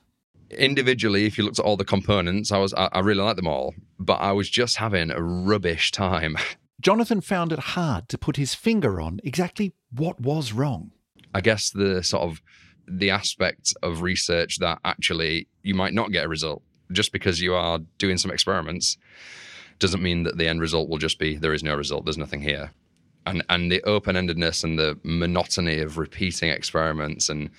Individually, 0.49 1.25
if 1.25 1.37
you 1.37 1.43
looked 1.43 1.59
at 1.59 1.65
all 1.65 1.75
the 1.75 1.85
components, 1.85 2.51
I 2.51 2.57
was 2.57 2.73
I, 2.73 2.89
I 2.93 2.99
really 2.99 3.21
liked 3.21 3.37
them 3.37 3.47
all, 3.47 3.73
but 3.99 4.15
I 4.15 4.31
was 4.31 4.49
just 4.49 4.77
having 4.77 5.11
a 5.11 5.21
rubbish 5.21 5.91
time. 5.91 6.37
Jonathan 6.81 7.21
found 7.21 7.51
it 7.51 7.59
hard 7.59 8.09
to 8.09 8.17
put 8.17 8.35
his 8.35 8.53
finger 8.53 8.99
on 8.99 9.19
exactly 9.23 9.73
what 9.91 10.19
was 10.19 10.51
wrong. 10.53 10.91
I 11.33 11.41
guess 11.41 11.69
the 11.69 12.03
sort 12.03 12.23
of 12.23 12.41
the 12.87 13.09
aspect 13.09 13.73
of 13.81 14.01
research 14.01 14.59
that 14.59 14.79
actually 14.85 15.47
you 15.63 15.73
might 15.73 15.93
not 15.93 16.11
get 16.11 16.25
a 16.25 16.29
result. 16.29 16.61
Just 16.91 17.11
because 17.11 17.41
you 17.41 17.55
are 17.55 17.79
doing 17.97 18.17
some 18.17 18.29
experiments 18.29 18.97
doesn't 19.79 20.03
mean 20.03 20.23
that 20.23 20.37
the 20.37 20.47
end 20.47 20.61
result 20.61 20.87
will 20.87 20.97
just 20.97 21.17
be 21.17 21.35
there 21.35 21.53
is 21.53 21.63
no 21.63 21.75
result. 21.75 22.05
There's 22.05 22.17
nothing 22.17 22.41
here. 22.41 22.71
And 23.25 23.43
and 23.49 23.71
the 23.71 23.81
open-endedness 23.83 24.63
and 24.63 24.77
the 24.77 24.99
monotony 25.03 25.79
of 25.79 25.97
repeating 25.97 26.49
experiments 26.49 27.29
and 27.29 27.49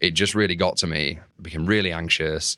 it 0.00 0.12
just 0.12 0.34
really 0.34 0.56
got 0.56 0.76
to 0.78 0.86
me. 0.86 1.18
I 1.20 1.42
became 1.42 1.66
really 1.66 1.92
anxious 1.92 2.56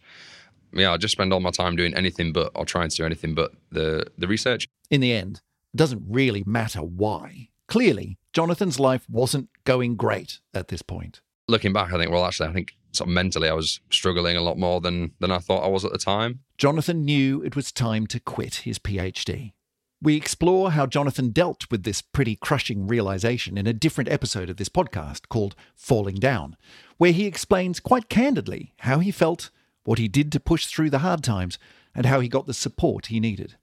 yeah 0.73 0.93
i 0.93 0.97
just 0.97 1.13
spend 1.13 1.33
all 1.33 1.41
my 1.41 1.51
time 1.51 1.77
doing 1.77 1.95
anything 1.95 2.33
but 2.33 2.51
or 2.55 2.65
trying 2.65 2.89
to 2.89 2.97
do 2.97 3.05
anything 3.05 3.35
but 3.35 3.53
the 3.71 4.05
the 4.19 4.27
research 4.27 4.69
In 4.91 5.01
the 5.01 5.13
end, 5.13 5.41
it 5.73 5.77
doesn't 5.79 6.03
really 6.09 6.43
matter 6.47 6.81
why. 6.81 7.49
Clearly, 7.69 8.19
Jonathan's 8.35 8.79
life 8.79 9.05
wasn't 9.09 9.49
going 9.65 9.97
great 9.97 10.41
at 10.53 10.69
this 10.69 10.83
point. 10.83 11.21
looking 11.49 11.73
back 11.73 11.93
i 11.93 11.99
think 11.99 12.11
well 12.11 12.25
actually 12.25 12.49
i 12.49 12.53
think 12.53 12.75
sort 12.93 13.09
of 13.09 13.15
mentally 13.15 13.49
i 13.49 13.53
was 13.55 13.81
struggling 13.91 14.37
a 14.37 14.43
lot 14.43 14.59
more 14.59 14.81
than 14.81 15.13
than 15.21 15.31
i 15.31 15.39
thought 15.39 15.65
i 15.65 15.69
was 15.69 15.85
at 15.85 15.93
the 15.93 15.99
time 15.99 16.41
Jonathan 16.59 17.05
knew 17.05 17.43
it 17.43 17.57
was 17.57 17.73
time 17.73 18.07
to 18.07 18.21
quit 18.21 18.55
his 18.67 18.79
PhD. 18.79 19.53
We 20.01 20.15
explore 20.17 20.71
how 20.73 20.87
Jonathan 20.87 21.31
dealt 21.31 21.63
with 21.73 21.83
this 21.83 22.01
pretty 22.03 22.37
crushing 22.37 22.87
realization 22.87 23.59
in 23.59 23.67
a 23.67 23.73
different 23.73 24.09
episode 24.11 24.49
of 24.51 24.57
this 24.59 24.69
podcast 24.69 25.23
called 25.29 25.57
Falling 25.75 26.17
Down, 26.17 26.57
where 26.99 27.11
he 27.13 27.27
explains 27.27 27.81
quite 27.81 28.09
candidly 28.09 28.75
how 28.81 28.99
he 29.01 29.11
felt, 29.11 29.51
what 29.85 29.99
he 29.99 30.09
did 30.09 30.33
to 30.33 30.41
push 30.41 30.67
through 30.67 30.91
the 30.91 31.01
hard 31.01 31.23
times, 31.23 31.59
and 31.95 32.07
how 32.07 32.21
he 32.21 32.29
got 32.29 32.47
the 32.47 32.55
support 32.55 33.07
he 33.07 33.21
needed. 33.21 33.57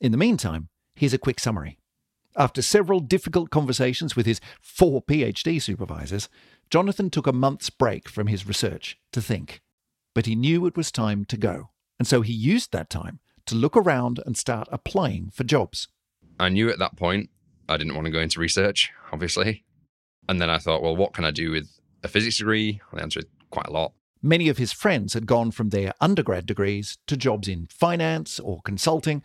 In 0.00 0.12
the 0.12 0.18
meantime, 0.18 0.68
here's 0.94 1.14
a 1.14 1.18
quick 1.18 1.40
summary. 1.40 1.78
After 2.36 2.62
several 2.62 3.00
difficult 3.00 3.50
conversations 3.50 4.14
with 4.14 4.26
his 4.26 4.40
four 4.60 5.02
PhD 5.02 5.60
supervisors, 5.60 6.28
Jonathan 6.70 7.10
took 7.10 7.26
a 7.26 7.32
month's 7.32 7.70
break 7.70 8.08
from 8.08 8.28
his 8.28 8.46
research 8.46 8.98
to 9.12 9.20
think. 9.20 9.60
But 10.14 10.26
he 10.26 10.36
knew 10.36 10.66
it 10.66 10.76
was 10.76 10.92
time 10.92 11.24
to 11.26 11.36
go, 11.36 11.70
and 11.98 12.06
so 12.06 12.22
he 12.22 12.32
used 12.32 12.72
that 12.72 12.90
time 12.90 13.20
to 13.46 13.54
look 13.54 13.76
around 13.76 14.20
and 14.24 14.36
start 14.36 14.68
applying 14.70 15.30
for 15.30 15.44
jobs. 15.44 15.88
I 16.38 16.48
knew 16.48 16.70
at 16.70 16.78
that 16.78 16.96
point 16.96 17.30
I 17.68 17.76
didn't 17.76 17.94
want 17.94 18.06
to 18.06 18.12
go 18.12 18.20
into 18.20 18.40
research, 18.40 18.90
obviously. 19.12 19.64
And 20.28 20.40
then 20.40 20.50
I 20.50 20.58
thought, 20.58 20.82
well, 20.82 20.94
what 20.94 21.14
can 21.14 21.24
I 21.24 21.30
do 21.30 21.50
with 21.50 21.68
a 22.04 22.08
physics 22.08 22.38
degree? 22.38 22.80
The 22.92 23.02
answer 23.02 23.20
is 23.20 23.26
quite 23.50 23.66
a 23.66 23.72
lot. 23.72 23.92
Many 24.22 24.48
of 24.48 24.58
his 24.58 24.72
friends 24.72 25.14
had 25.14 25.26
gone 25.26 25.50
from 25.50 25.70
their 25.70 25.92
undergrad 26.00 26.46
degrees 26.46 26.98
to 27.06 27.16
jobs 27.16 27.48
in 27.48 27.66
finance 27.70 28.40
or 28.40 28.60
consulting, 28.62 29.22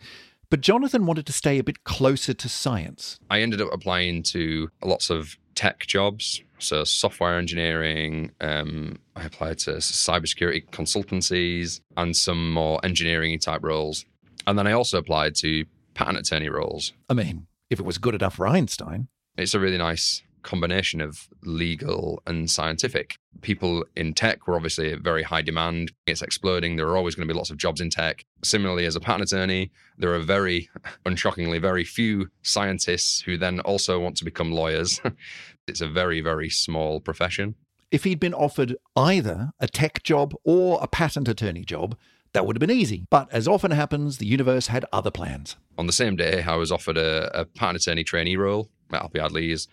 but 0.50 0.60
Jonathan 0.60 1.06
wanted 1.06 1.26
to 1.26 1.32
stay 1.32 1.58
a 1.58 1.64
bit 1.64 1.84
closer 1.84 2.32
to 2.34 2.48
science. 2.48 3.18
I 3.30 3.40
ended 3.40 3.60
up 3.60 3.70
applying 3.72 4.22
to 4.24 4.68
lots 4.82 5.10
of 5.10 5.36
tech 5.54 5.86
jobs, 5.86 6.42
so 6.58 6.84
software 6.84 7.38
engineering. 7.38 8.30
Um, 8.40 8.98
I 9.16 9.24
applied 9.24 9.58
to 9.60 9.72
cybersecurity 9.72 10.68
consultancies 10.70 11.80
and 11.96 12.16
some 12.16 12.52
more 12.52 12.78
engineering 12.84 13.38
type 13.38 13.62
roles. 13.64 14.04
And 14.46 14.58
then 14.58 14.66
I 14.66 14.72
also 14.72 14.98
applied 14.98 15.34
to 15.36 15.64
patent 15.94 16.18
attorney 16.18 16.48
roles. 16.48 16.92
I 17.08 17.14
mean, 17.14 17.46
if 17.70 17.80
it 17.80 17.86
was 17.86 17.98
good 17.98 18.14
enough 18.14 18.36
for 18.36 18.46
Einstein. 18.46 19.08
It's 19.36 19.54
a 19.54 19.60
really 19.60 19.78
nice 19.78 20.22
combination 20.44 21.00
of 21.00 21.28
legal 21.42 22.22
and 22.26 22.50
scientific. 22.50 23.18
People 23.40 23.84
in 23.96 24.14
tech 24.14 24.46
were 24.46 24.54
obviously 24.54 24.92
a 24.92 24.96
very 24.96 25.22
high 25.22 25.42
demand. 25.42 25.92
It's 26.06 26.22
exploding. 26.22 26.76
There 26.76 26.86
are 26.86 26.96
always 26.96 27.14
going 27.14 27.26
to 27.26 27.32
be 27.32 27.36
lots 27.36 27.50
of 27.50 27.56
jobs 27.56 27.80
in 27.80 27.90
tech. 27.90 28.24
Similarly, 28.44 28.86
as 28.86 28.96
a 28.96 29.00
patent 29.00 29.32
attorney, 29.32 29.72
there 29.98 30.14
are 30.14 30.20
very, 30.20 30.68
unshockingly, 31.06 31.60
very 31.60 31.84
few 31.84 32.28
scientists 32.42 33.20
who 33.20 33.36
then 33.36 33.60
also 33.60 33.98
want 33.98 34.16
to 34.18 34.24
become 34.24 34.52
lawyers. 34.52 35.00
it's 35.66 35.80
a 35.80 35.88
very, 35.88 36.20
very 36.20 36.48
small 36.48 37.00
profession. 37.00 37.56
If 37.90 38.04
he'd 38.04 38.20
been 38.20 38.34
offered 38.34 38.76
either 38.96 39.50
a 39.60 39.68
tech 39.68 40.02
job 40.02 40.34
or 40.44 40.78
a 40.82 40.86
patent 40.86 41.28
attorney 41.28 41.64
job, 41.64 41.96
that 42.34 42.44
would 42.44 42.56
have 42.56 42.60
been 42.60 42.70
easy. 42.70 43.06
But 43.08 43.32
as 43.32 43.48
often 43.48 43.70
happens, 43.70 44.18
the 44.18 44.26
universe 44.26 44.66
had 44.66 44.84
other 44.92 45.10
plans. 45.10 45.56
On 45.78 45.86
the 45.86 45.92
same 45.92 46.16
day, 46.16 46.42
I 46.42 46.56
was 46.56 46.70
offered 46.70 46.98
a, 46.98 47.30
a 47.40 47.44
patent 47.44 47.82
attorney 47.82 48.04
trainee 48.04 48.36
role 48.36 48.68
at 48.92 49.02
Appleyard 49.02 49.32
Lees, 49.32 49.68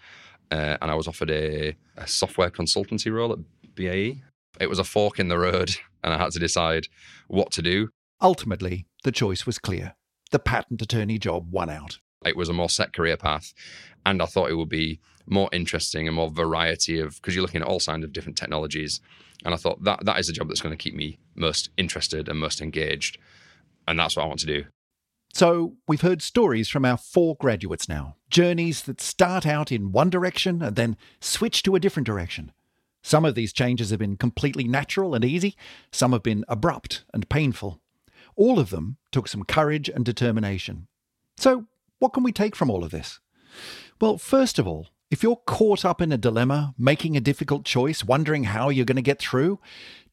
uh, 0.51 0.77
and 0.81 0.91
I 0.91 0.95
was 0.95 1.07
offered 1.07 1.31
a, 1.31 1.75
a 1.97 2.07
software 2.07 2.49
consultancy 2.49 3.11
role 3.11 3.31
at 3.31 3.39
BAE. 3.75 4.21
It 4.59 4.69
was 4.69 4.79
a 4.79 4.83
fork 4.83 5.19
in 5.19 5.29
the 5.29 5.39
road, 5.39 5.71
and 6.03 6.13
I 6.13 6.17
had 6.17 6.31
to 6.33 6.39
decide 6.39 6.87
what 7.27 7.51
to 7.53 7.61
do. 7.61 7.89
Ultimately, 8.21 8.85
the 9.03 9.11
choice 9.11 9.45
was 9.45 9.57
clear. 9.57 9.95
The 10.31 10.39
patent 10.39 10.81
attorney 10.81 11.17
job 11.17 11.51
won 11.51 11.69
out. 11.69 11.99
It 12.25 12.37
was 12.37 12.49
a 12.49 12.53
more 12.53 12.69
set 12.69 12.93
career 12.93 13.17
path, 13.17 13.53
and 14.05 14.21
I 14.21 14.25
thought 14.25 14.51
it 14.51 14.55
would 14.55 14.69
be 14.69 14.99
more 15.25 15.49
interesting 15.51 16.07
and 16.07 16.15
more 16.15 16.29
variety 16.29 16.99
of 16.99 17.15
because 17.15 17.33
you're 17.33 17.41
looking 17.41 17.61
at 17.61 17.67
all 17.67 17.79
kinds 17.79 18.03
of 18.03 18.13
different 18.13 18.37
technologies. 18.37 18.99
And 19.43 19.53
I 19.53 19.57
thought 19.57 19.83
that 19.83 20.05
that 20.05 20.19
is 20.19 20.29
a 20.29 20.33
job 20.33 20.47
that's 20.47 20.61
going 20.61 20.77
to 20.77 20.83
keep 20.83 20.93
me 20.93 21.17
most 21.35 21.69
interested 21.77 22.29
and 22.29 22.39
most 22.39 22.61
engaged, 22.61 23.17
and 23.87 23.97
that's 23.97 24.15
what 24.15 24.23
I 24.23 24.27
want 24.27 24.39
to 24.41 24.45
do. 24.45 24.65
So, 25.33 25.77
we've 25.87 26.01
heard 26.01 26.21
stories 26.21 26.67
from 26.67 26.83
our 26.83 26.97
four 26.97 27.35
graduates 27.37 27.87
now 27.87 28.15
journeys 28.29 28.83
that 28.83 29.01
start 29.01 29.45
out 29.45 29.71
in 29.71 29.91
one 29.91 30.09
direction 30.09 30.61
and 30.61 30.75
then 30.75 30.97
switch 31.19 31.63
to 31.63 31.75
a 31.75 31.79
different 31.79 32.07
direction. 32.07 32.51
Some 33.01 33.25
of 33.25 33.35
these 33.35 33.53
changes 33.53 33.89
have 33.89 33.99
been 33.99 34.17
completely 34.17 34.65
natural 34.65 35.15
and 35.15 35.25
easy, 35.25 35.55
some 35.91 36.11
have 36.11 36.23
been 36.23 36.45
abrupt 36.47 37.03
and 37.13 37.29
painful. 37.29 37.81
All 38.35 38.59
of 38.59 38.69
them 38.69 38.97
took 39.11 39.27
some 39.27 39.43
courage 39.43 39.89
and 39.89 40.05
determination. 40.05 40.87
So, 41.37 41.65
what 41.99 42.13
can 42.13 42.23
we 42.23 42.31
take 42.31 42.55
from 42.55 42.69
all 42.69 42.83
of 42.83 42.91
this? 42.91 43.19
Well, 43.99 44.17
first 44.17 44.59
of 44.59 44.67
all, 44.67 44.87
if 45.09 45.23
you're 45.23 45.41
caught 45.45 45.83
up 45.83 46.01
in 46.01 46.11
a 46.11 46.17
dilemma, 46.17 46.73
making 46.77 47.17
a 47.17 47.21
difficult 47.21 47.65
choice, 47.65 48.03
wondering 48.03 48.45
how 48.45 48.69
you're 48.69 48.85
going 48.85 48.95
to 48.95 49.01
get 49.01 49.19
through, 49.19 49.59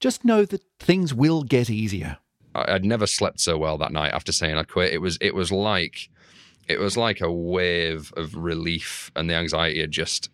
just 0.00 0.24
know 0.24 0.44
that 0.44 0.64
things 0.80 1.14
will 1.14 1.44
get 1.44 1.70
easier. 1.70 2.18
I- 2.58 2.74
I'd 2.74 2.84
never 2.84 3.06
slept 3.06 3.40
so 3.40 3.56
well 3.58 3.78
that 3.78 3.92
night 3.92 4.12
after 4.12 4.32
saying 4.32 4.56
I'd 4.56 4.68
quit. 4.68 4.92
It 4.92 4.98
was 4.98 5.18
it 5.20 5.34
was 5.34 5.50
like 5.52 6.08
it 6.68 6.78
was 6.78 6.96
like 6.96 7.20
a 7.20 7.32
wave 7.32 8.12
of 8.16 8.34
relief, 8.34 9.10
and 9.16 9.28
the 9.28 9.34
anxiety 9.34 9.80
had 9.80 9.90
just 9.90 10.30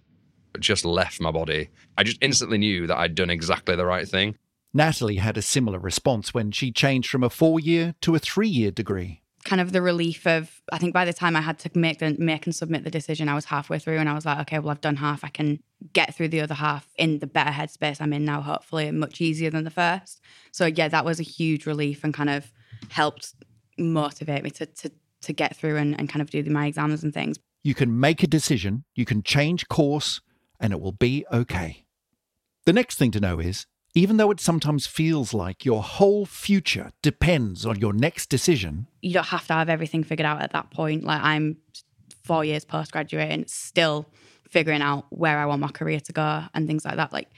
just 0.60 0.84
left 0.84 1.20
my 1.20 1.30
body. 1.32 1.70
I 1.98 2.04
just 2.04 2.18
instantly 2.20 2.58
knew 2.58 2.86
that 2.86 2.96
I'd 2.96 3.14
done 3.14 3.30
exactly 3.30 3.74
the 3.76 3.86
right 3.86 4.08
thing. 4.08 4.36
Natalie 4.72 5.16
had 5.16 5.36
a 5.36 5.42
similar 5.42 5.78
response 5.78 6.32
when 6.34 6.50
she 6.52 6.70
changed 6.72 7.10
from 7.10 7.22
a 7.24 7.30
four 7.30 7.58
year 7.60 7.94
to 8.02 8.14
a 8.14 8.18
three 8.20 8.48
year 8.48 8.70
degree. 8.70 9.22
Kind 9.44 9.60
of 9.60 9.72
the 9.72 9.82
relief 9.82 10.26
of, 10.26 10.62
I 10.72 10.78
think 10.78 10.94
by 10.94 11.04
the 11.04 11.12
time 11.12 11.36
I 11.36 11.42
had 11.42 11.58
to 11.60 11.70
make 11.74 11.98
the, 11.98 12.16
make 12.18 12.46
and 12.46 12.54
submit 12.54 12.82
the 12.82 12.90
decision, 12.90 13.28
I 13.28 13.34
was 13.34 13.44
halfway 13.44 13.78
through 13.78 13.98
and 13.98 14.08
I 14.08 14.14
was 14.14 14.24
like, 14.24 14.38
okay, 14.40 14.58
well, 14.58 14.70
I've 14.70 14.80
done 14.80 14.96
half. 14.96 15.22
I 15.22 15.28
can 15.28 15.62
get 15.92 16.14
through 16.14 16.28
the 16.28 16.40
other 16.40 16.54
half 16.54 16.88
in 16.96 17.18
the 17.18 17.26
better 17.26 17.50
headspace 17.50 18.00
I'm 18.00 18.12
in 18.14 18.24
now, 18.24 18.40
hopefully, 18.40 18.88
and 18.88 18.98
much 18.98 19.20
easier 19.20 19.50
than 19.50 19.64
the 19.64 19.70
first. 19.70 20.20
So, 20.50 20.66
yeah, 20.66 20.88
that 20.88 21.04
was 21.04 21.20
a 21.20 21.24
huge 21.24 21.66
relief 21.66 22.04
and 22.04 22.14
kind 22.14 22.30
of 22.30 22.50
helped 22.88 23.34
motivate 23.76 24.44
me 24.44 24.50
to, 24.50 24.66
to, 24.66 24.90
to 25.22 25.32
get 25.32 25.56
through 25.56 25.76
and, 25.76 25.98
and 25.98 26.08
kind 26.08 26.22
of 26.22 26.30
do 26.30 26.42
my 26.44 26.66
exams 26.66 27.04
and 27.04 27.12
things. 27.12 27.38
You 27.62 27.74
can 27.74 27.98
make 27.98 28.22
a 28.22 28.26
decision, 28.26 28.84
you 28.94 29.04
can 29.04 29.22
change 29.22 29.68
course, 29.68 30.20
and 30.60 30.72
it 30.72 30.80
will 30.80 30.92
be 30.92 31.26
okay. 31.32 31.84
The 32.64 32.72
next 32.72 32.96
thing 32.96 33.10
to 33.10 33.20
know 33.20 33.40
is 33.40 33.66
even 33.94 34.16
though 34.16 34.30
it 34.30 34.40
sometimes 34.40 34.86
feels 34.86 35.32
like 35.32 35.64
your 35.64 35.82
whole 35.82 36.26
future 36.26 36.90
depends 37.00 37.64
on 37.64 37.78
your 37.78 37.92
next 37.92 38.28
decision, 38.28 38.88
you 39.00 39.14
don't 39.14 39.26
have 39.26 39.46
to 39.46 39.52
have 39.52 39.68
everything 39.68 40.02
figured 40.02 40.26
out 40.26 40.42
at 40.42 40.52
that 40.52 40.70
point. 40.70 41.04
Like 41.04 41.22
I'm 41.22 41.58
four 42.24 42.44
years 42.44 42.64
postgraduate 42.64 43.30
and 43.30 43.48
still 43.48 44.06
figuring 44.48 44.82
out 44.82 45.06
where 45.10 45.38
I 45.38 45.46
want 45.46 45.60
my 45.60 45.68
career 45.68 46.00
to 46.00 46.12
go 46.12 46.42
and 46.54 46.66
things 46.66 46.84
like 46.84 46.96
that. 46.96 47.12
Like 47.12 47.28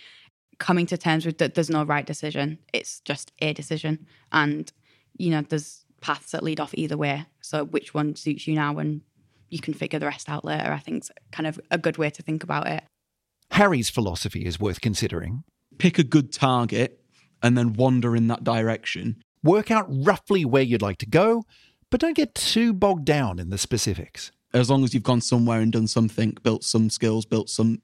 coming 0.59 0.87
to 0.87 0.97
terms 0.97 1.27
with 1.27 1.38
that 1.38 1.55
there's 1.55 1.71
no 1.71 1.85
right 1.85 2.07
decision. 2.07 2.59
It's 2.73 3.01
just 3.01 3.33
a 3.40 3.53
decision. 3.53 4.07
And, 4.33 4.73
you 5.19 5.31
know, 5.31 5.42
there's 5.42 5.85
paths 6.01 6.33
that 6.33 6.42
lead 6.42 6.61
off 6.61 6.73
either 6.75 6.97
way. 6.97 7.27
So 7.42 7.64
which 7.64 7.92
one 7.92 8.16
suits 8.16 8.47
you 8.47 8.55
now 8.55 8.79
and 8.79 9.03
you 9.51 9.61
can 9.61 9.75
figure 9.75 9.99
the 9.99 10.07
rest 10.07 10.29
out 10.29 10.45
later, 10.45 10.73
I 10.73 10.79
think 10.79 11.05
is 11.05 11.11
kind 11.33 11.47
of 11.47 11.61
a 11.71 11.79
good 11.79 11.99
way 11.99 12.11
to 12.11 12.23
think 12.23 12.42
about 12.42 12.66
it. 12.66 12.83
Harry's 13.51 13.90
philosophy 13.90 14.45
is 14.45 14.59
worth 14.59 14.81
considering 14.81 15.45
pick 15.79 15.99
a 15.99 16.05
good 16.05 16.33
target 16.33 17.01
and 17.43 17.57
then 17.57 17.73
wander 17.73 18.17
in 18.17 18.29
that 18.29 18.45
direction. 18.45 19.23
Work 19.43 19.71
out 19.71 19.87
roughly 19.89 20.45
where 20.45 20.62
you'd 20.62 20.83
like 20.83 20.99
to 20.99 21.07
go, 21.07 21.45
but 21.91 22.01
don't 22.01 22.17
get 22.17 22.35
too 22.35 22.73
bogged 22.73 23.05
down 23.05 23.39
in 23.39 23.51
the 23.51 23.59
specifics. 23.59 24.33
As 24.53 24.71
long 24.71 24.85
as 24.85 24.95
you've 24.95 25.03
gone 25.03 25.21
somewhere 25.21 25.61
and 25.61 25.73
done 25.73 25.87
something, 25.87 26.37
built 26.43 26.65
some 26.65 26.91
skills, 26.91 27.27
built 27.27 27.51
some 27.51 27.83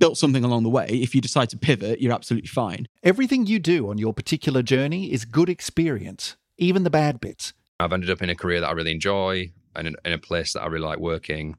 built 0.00 0.18
something 0.18 0.42
along 0.42 0.64
the 0.64 0.70
way, 0.70 0.86
if 0.90 1.14
you 1.14 1.20
decide 1.20 1.48
to 1.48 1.56
pivot, 1.56 2.00
you're 2.00 2.12
absolutely 2.12 2.48
fine. 2.48 2.86
Everything 3.04 3.46
you 3.46 3.60
do 3.60 3.88
on 3.90 3.96
your 3.96 4.12
particular 4.12 4.60
journey 4.60 5.12
is 5.12 5.24
good 5.24 5.48
experience, 5.48 6.36
even 6.58 6.82
the 6.82 6.90
bad 6.90 7.20
bits. 7.20 7.52
I've 7.78 7.92
ended 7.92 8.10
up 8.10 8.20
in 8.20 8.28
a 8.28 8.34
career 8.34 8.60
that 8.60 8.68
I 8.68 8.72
really 8.72 8.90
enjoy 8.90 9.52
and 9.76 9.86
in, 9.86 9.96
in 10.04 10.12
a 10.12 10.18
place 10.18 10.52
that 10.52 10.62
I 10.62 10.66
really 10.66 10.84
like 10.84 10.98
working. 10.98 11.56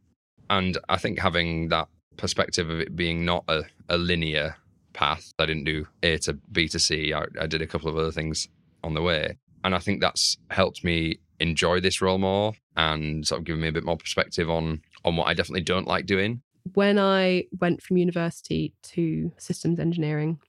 And 0.49 0.77
I 0.89 0.97
think 0.97 1.19
having 1.19 1.69
that 1.69 1.87
perspective 2.17 2.69
of 2.69 2.79
it 2.79 2.95
being 2.95 3.25
not 3.25 3.45
a, 3.47 3.63
a 3.89 3.97
linear 3.97 4.57
path. 4.95 5.33
I 5.37 5.45
didn't 5.45 5.65
do 5.65 5.85
A 6.01 6.17
to 6.19 6.33
B 6.51 6.67
to 6.69 6.79
C. 6.79 7.13
I, 7.13 7.25
I 7.39 7.45
did 7.45 7.61
a 7.61 7.67
couple 7.67 7.89
of 7.89 7.97
other 7.97 8.11
things 8.11 8.47
on 8.83 8.93
the 8.93 9.01
way. 9.01 9.37
And 9.63 9.75
I 9.75 9.79
think 9.79 10.01
that's 10.01 10.37
helped 10.49 10.83
me 10.83 11.19
enjoy 11.39 11.79
this 11.81 12.01
role 12.01 12.17
more 12.17 12.53
and 12.77 13.27
sort 13.27 13.39
of 13.39 13.45
given 13.45 13.61
me 13.61 13.67
a 13.67 13.71
bit 13.71 13.83
more 13.83 13.97
perspective 13.97 14.49
on 14.49 14.81
on 15.03 15.15
what 15.15 15.27
I 15.27 15.33
definitely 15.33 15.61
don't 15.61 15.87
like 15.87 16.05
doing. 16.05 16.41
When 16.73 16.97
I 16.97 17.45
went 17.59 17.83
from 17.83 17.97
university 17.97 18.73
to 18.83 19.31
systems 19.37 19.79
engineering, 19.79 20.39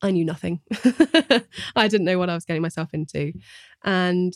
I 0.00 0.12
knew 0.12 0.24
nothing. 0.24 0.60
I 1.74 1.88
didn't 1.88 2.04
know 2.04 2.18
what 2.18 2.30
I 2.30 2.34
was 2.34 2.44
getting 2.44 2.62
myself 2.62 2.90
into. 2.92 3.32
And 3.82 4.32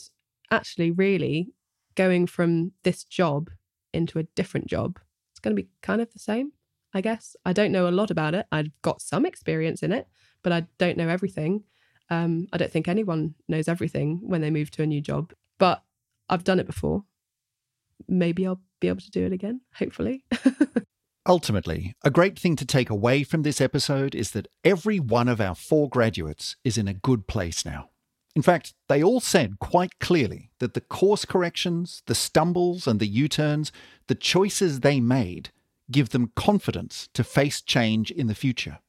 actually, 0.51 0.91
really, 0.91 1.53
going 1.95 2.27
from 2.27 2.73
this 2.83 3.03
job 3.03 3.49
into 3.93 4.19
a 4.19 4.23
different 4.35 4.67
job, 4.67 4.99
it's 5.31 5.39
going 5.39 5.55
to 5.55 5.61
be 5.61 5.69
kind 5.81 6.01
of 6.01 6.11
the 6.11 6.19
same. 6.19 6.51
I 6.93 7.01
guess. 7.01 7.35
I 7.45 7.53
don't 7.53 7.71
know 7.71 7.87
a 7.87 7.91
lot 7.91 8.11
about 8.11 8.33
it. 8.33 8.45
I've 8.51 8.71
got 8.81 9.01
some 9.01 9.25
experience 9.25 9.83
in 9.83 9.91
it, 9.91 10.07
but 10.43 10.51
I 10.51 10.65
don't 10.77 10.97
know 10.97 11.09
everything. 11.09 11.63
Um, 12.09 12.47
I 12.51 12.57
don't 12.57 12.71
think 12.71 12.87
anyone 12.87 13.35
knows 13.47 13.67
everything 13.67 14.21
when 14.23 14.41
they 14.41 14.49
move 14.49 14.71
to 14.71 14.83
a 14.83 14.87
new 14.87 15.01
job, 15.01 15.33
but 15.59 15.83
I've 16.27 16.43
done 16.43 16.59
it 16.59 16.65
before. 16.65 17.03
Maybe 18.07 18.47
I'll 18.47 18.61
be 18.79 18.87
able 18.87 19.01
to 19.01 19.11
do 19.11 19.25
it 19.25 19.33
again, 19.33 19.61
hopefully. 19.75 20.23
Ultimately, 21.27 21.93
a 22.03 22.09
great 22.09 22.39
thing 22.39 22.55
to 22.55 22.65
take 22.65 22.89
away 22.89 23.23
from 23.23 23.43
this 23.43 23.61
episode 23.61 24.15
is 24.15 24.31
that 24.31 24.47
every 24.63 24.99
one 24.99 25.27
of 25.27 25.39
our 25.39 25.53
four 25.53 25.87
graduates 25.87 26.55
is 26.63 26.77
in 26.77 26.87
a 26.87 26.93
good 26.93 27.27
place 27.27 27.63
now. 27.65 27.89
In 28.35 28.41
fact, 28.41 28.73
they 28.87 29.03
all 29.03 29.19
said 29.19 29.59
quite 29.59 29.99
clearly 29.99 30.51
that 30.59 30.73
the 30.73 30.81
course 30.81 31.25
corrections, 31.25 32.01
the 32.07 32.15
stumbles, 32.15 32.87
and 32.87 32.99
the 32.99 33.07
U 33.07 33.27
turns, 33.27 33.71
the 34.07 34.15
choices 34.15 34.79
they 34.79 34.99
made 34.99 35.51
give 35.91 36.09
them 36.09 36.31
confidence 36.35 37.09
to 37.13 37.23
face 37.23 37.61
change 37.61 38.11
in 38.11 38.27
the 38.27 38.35
future. 38.35 38.79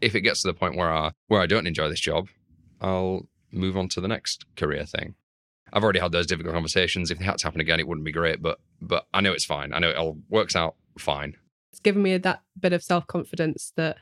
If 0.00 0.14
it 0.14 0.20
gets 0.22 0.42
to 0.42 0.48
the 0.48 0.54
point 0.54 0.76
where 0.76 0.92
I 0.92 1.12
where 1.26 1.40
I 1.40 1.46
don't 1.46 1.66
enjoy 1.66 1.88
this 1.88 2.00
job, 2.00 2.28
I'll 2.80 3.26
move 3.50 3.76
on 3.76 3.88
to 3.90 4.00
the 4.00 4.08
next 4.08 4.44
career 4.56 4.84
thing. 4.84 5.14
I've 5.72 5.84
already 5.84 6.00
had 6.00 6.12
those 6.12 6.26
difficult 6.26 6.54
conversations. 6.54 7.10
If 7.10 7.18
they 7.18 7.24
had 7.24 7.38
to 7.38 7.46
happen 7.46 7.60
again, 7.60 7.80
it 7.80 7.86
wouldn't 7.86 8.04
be 8.04 8.12
great, 8.12 8.40
but 8.40 8.58
but 8.80 9.06
I 9.12 9.20
know 9.20 9.32
it's 9.32 9.44
fine. 9.44 9.72
I 9.72 9.78
know 9.78 9.90
it 9.90 9.96
all 9.96 10.18
works 10.28 10.56
out 10.56 10.76
fine. 10.98 11.36
It's 11.72 11.80
given 11.80 12.02
me 12.02 12.16
that 12.16 12.42
bit 12.58 12.72
of 12.72 12.82
self 12.82 13.06
confidence 13.06 13.72
that 13.76 13.96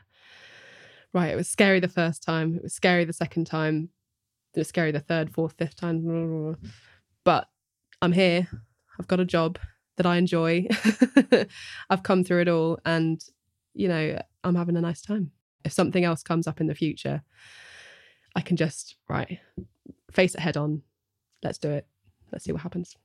right, 1.13 1.31
it 1.31 1.35
was 1.35 1.49
scary 1.49 1.79
the 1.79 1.87
first 1.87 2.23
time, 2.23 2.55
it 2.55 2.63
was 2.63 2.73
scary 2.73 3.05
the 3.05 3.13
second 3.13 3.45
time, 3.45 3.89
it 4.53 4.59
was 4.59 4.67
scary 4.67 4.91
the 4.91 4.99
third, 4.99 5.33
fourth, 5.33 5.55
fifth 5.57 5.75
time, 5.75 6.55
but 7.23 7.47
I'm 8.01 8.11
here. 8.11 8.47
I've 8.99 9.07
got 9.07 9.19
a 9.19 9.25
job 9.25 9.59
that 9.97 10.05
I 10.05 10.17
enjoy. 10.17 10.67
I've 11.89 12.03
come 12.03 12.23
through 12.23 12.41
it 12.41 12.47
all 12.47 12.79
and, 12.85 13.21
you 13.73 13.87
know, 13.87 14.21
I'm 14.43 14.55
having 14.55 14.77
a 14.77 14.81
nice 14.81 15.01
time. 15.01 15.31
If 15.65 15.73
something 15.73 16.03
else 16.03 16.23
comes 16.23 16.47
up 16.47 16.61
in 16.61 16.67
the 16.67 16.75
future, 16.75 17.23
I 18.35 18.41
can 18.41 18.55
just, 18.55 18.95
right, 19.09 19.39
face 20.11 20.35
it 20.35 20.41
head 20.41 20.55
on. 20.57 20.83
Let's 21.43 21.57
do 21.57 21.69
it. 21.69 21.85
Let's 22.31 22.45
see 22.45 22.51
what 22.51 22.61
happens. 22.61 22.95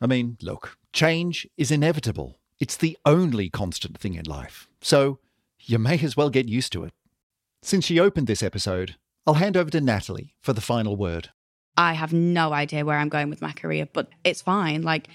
I 0.00 0.06
mean, 0.06 0.36
look, 0.42 0.76
change 0.92 1.46
is 1.56 1.70
inevitable. 1.70 2.38
It's 2.58 2.76
the 2.76 2.98
only 3.04 3.48
constant 3.48 3.98
thing 3.98 4.14
in 4.14 4.24
life. 4.24 4.68
So 4.80 5.18
you 5.60 5.78
may 5.78 5.98
as 6.00 6.16
well 6.16 6.30
get 6.30 6.48
used 6.48 6.72
to 6.72 6.84
it. 6.84 6.92
Since 7.62 7.84
she 7.84 8.00
opened 8.00 8.26
this 8.26 8.42
episode, 8.42 8.96
I'll 9.26 9.34
hand 9.34 9.56
over 9.56 9.70
to 9.70 9.80
Natalie 9.80 10.34
for 10.40 10.52
the 10.52 10.60
final 10.60 10.96
word. 10.96 11.30
I 11.76 11.92
have 11.94 12.12
no 12.12 12.52
idea 12.52 12.84
where 12.84 12.98
I'm 12.98 13.08
going 13.08 13.30
with 13.30 13.40
my 13.40 13.52
career, 13.52 13.88
but 13.92 14.08
it's 14.24 14.42
fine. 14.42 14.82
Like, 14.82 15.08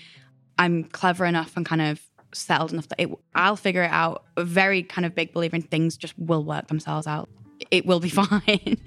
I'm 0.58 0.84
clever 0.86 1.26
enough 1.26 1.56
and 1.56 1.66
kind 1.66 1.82
of 1.82 2.02
settled 2.34 2.74
enough 2.74 2.88
that 2.90 3.02
it, 3.02 3.10
I'll 3.36 3.56
figure 3.56 3.84
it 3.84 3.92
out. 3.92 4.26
A 4.36 4.44
very 4.44 4.84
kind 4.84 5.06
of 5.06 5.16
big 5.16 5.34
believer 5.34 5.56
in 5.56 5.62
things 5.62 5.98
just 5.98 6.18
will 6.18 6.44
work 6.44 6.68
themselves 6.68 7.08
out. 7.08 7.30
It 7.72 7.86
will 7.86 8.00
be 8.00 8.10
fine. 8.10 8.78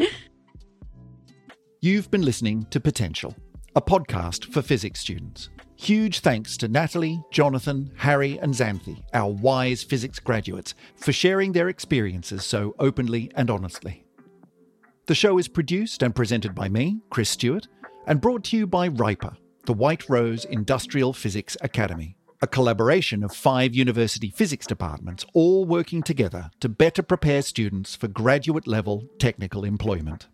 You've 1.81 2.11
been 2.11 2.23
listening 2.23 2.67
to 2.71 2.81
Potential, 2.81 3.35
a 3.75 3.81
podcast 3.81 4.53
for 4.53 4.63
physics 4.63 5.01
students. 5.01 5.49
Huge 5.77 6.21
thanks 6.21 6.59
to 6.59 6.69
Natalie, 6.69 7.23
Jonathan, 7.31 7.91
Harry, 7.97 8.39
and 8.39 8.53
Xanthi, 8.53 9.03
our 9.15 9.31
wise 9.31 9.83
physics 9.83 10.19
graduates, 10.19 10.75
for 10.95 11.11
sharing 11.11 11.53
their 11.53 11.71
experiences 11.71 12.45
so 12.45 12.75
openly 12.79 13.31
and 13.35 13.49
honestly. 13.49 14.05
The 15.07 15.15
show 15.15 15.39
is 15.39 15.49
produced 15.49 16.03
and 16.03 16.15
presented 16.15 16.55
by 16.55 16.69
me, 16.69 17.01
Chris 17.09 17.31
Stewart, 17.31 17.67
and 18.07 18.21
brought 18.21 18.45
to 18.45 18.59
you 18.59 18.67
by 18.67 18.91
WRIPA, 18.91 19.37
the 19.67 19.73
White 19.75 20.09
Rose 20.09 20.45
Industrial 20.45 21.13
Physics 21.13 21.57
Academy, 21.61 22.17
a 22.41 22.47
collaboration 22.47 23.23
of 23.23 23.35
five 23.35 23.75
university 23.75 24.31
physics 24.31 24.67
departments 24.67 25.27
all 25.35 25.67
working 25.67 26.03
together 26.03 26.51
to 26.61 26.69
better 26.69 27.03
prepare 27.03 27.43
students 27.43 27.95
for 27.95 28.09
graduate 28.09 28.67
level 28.67 29.05
technical 29.19 29.65
employment. 29.65 30.29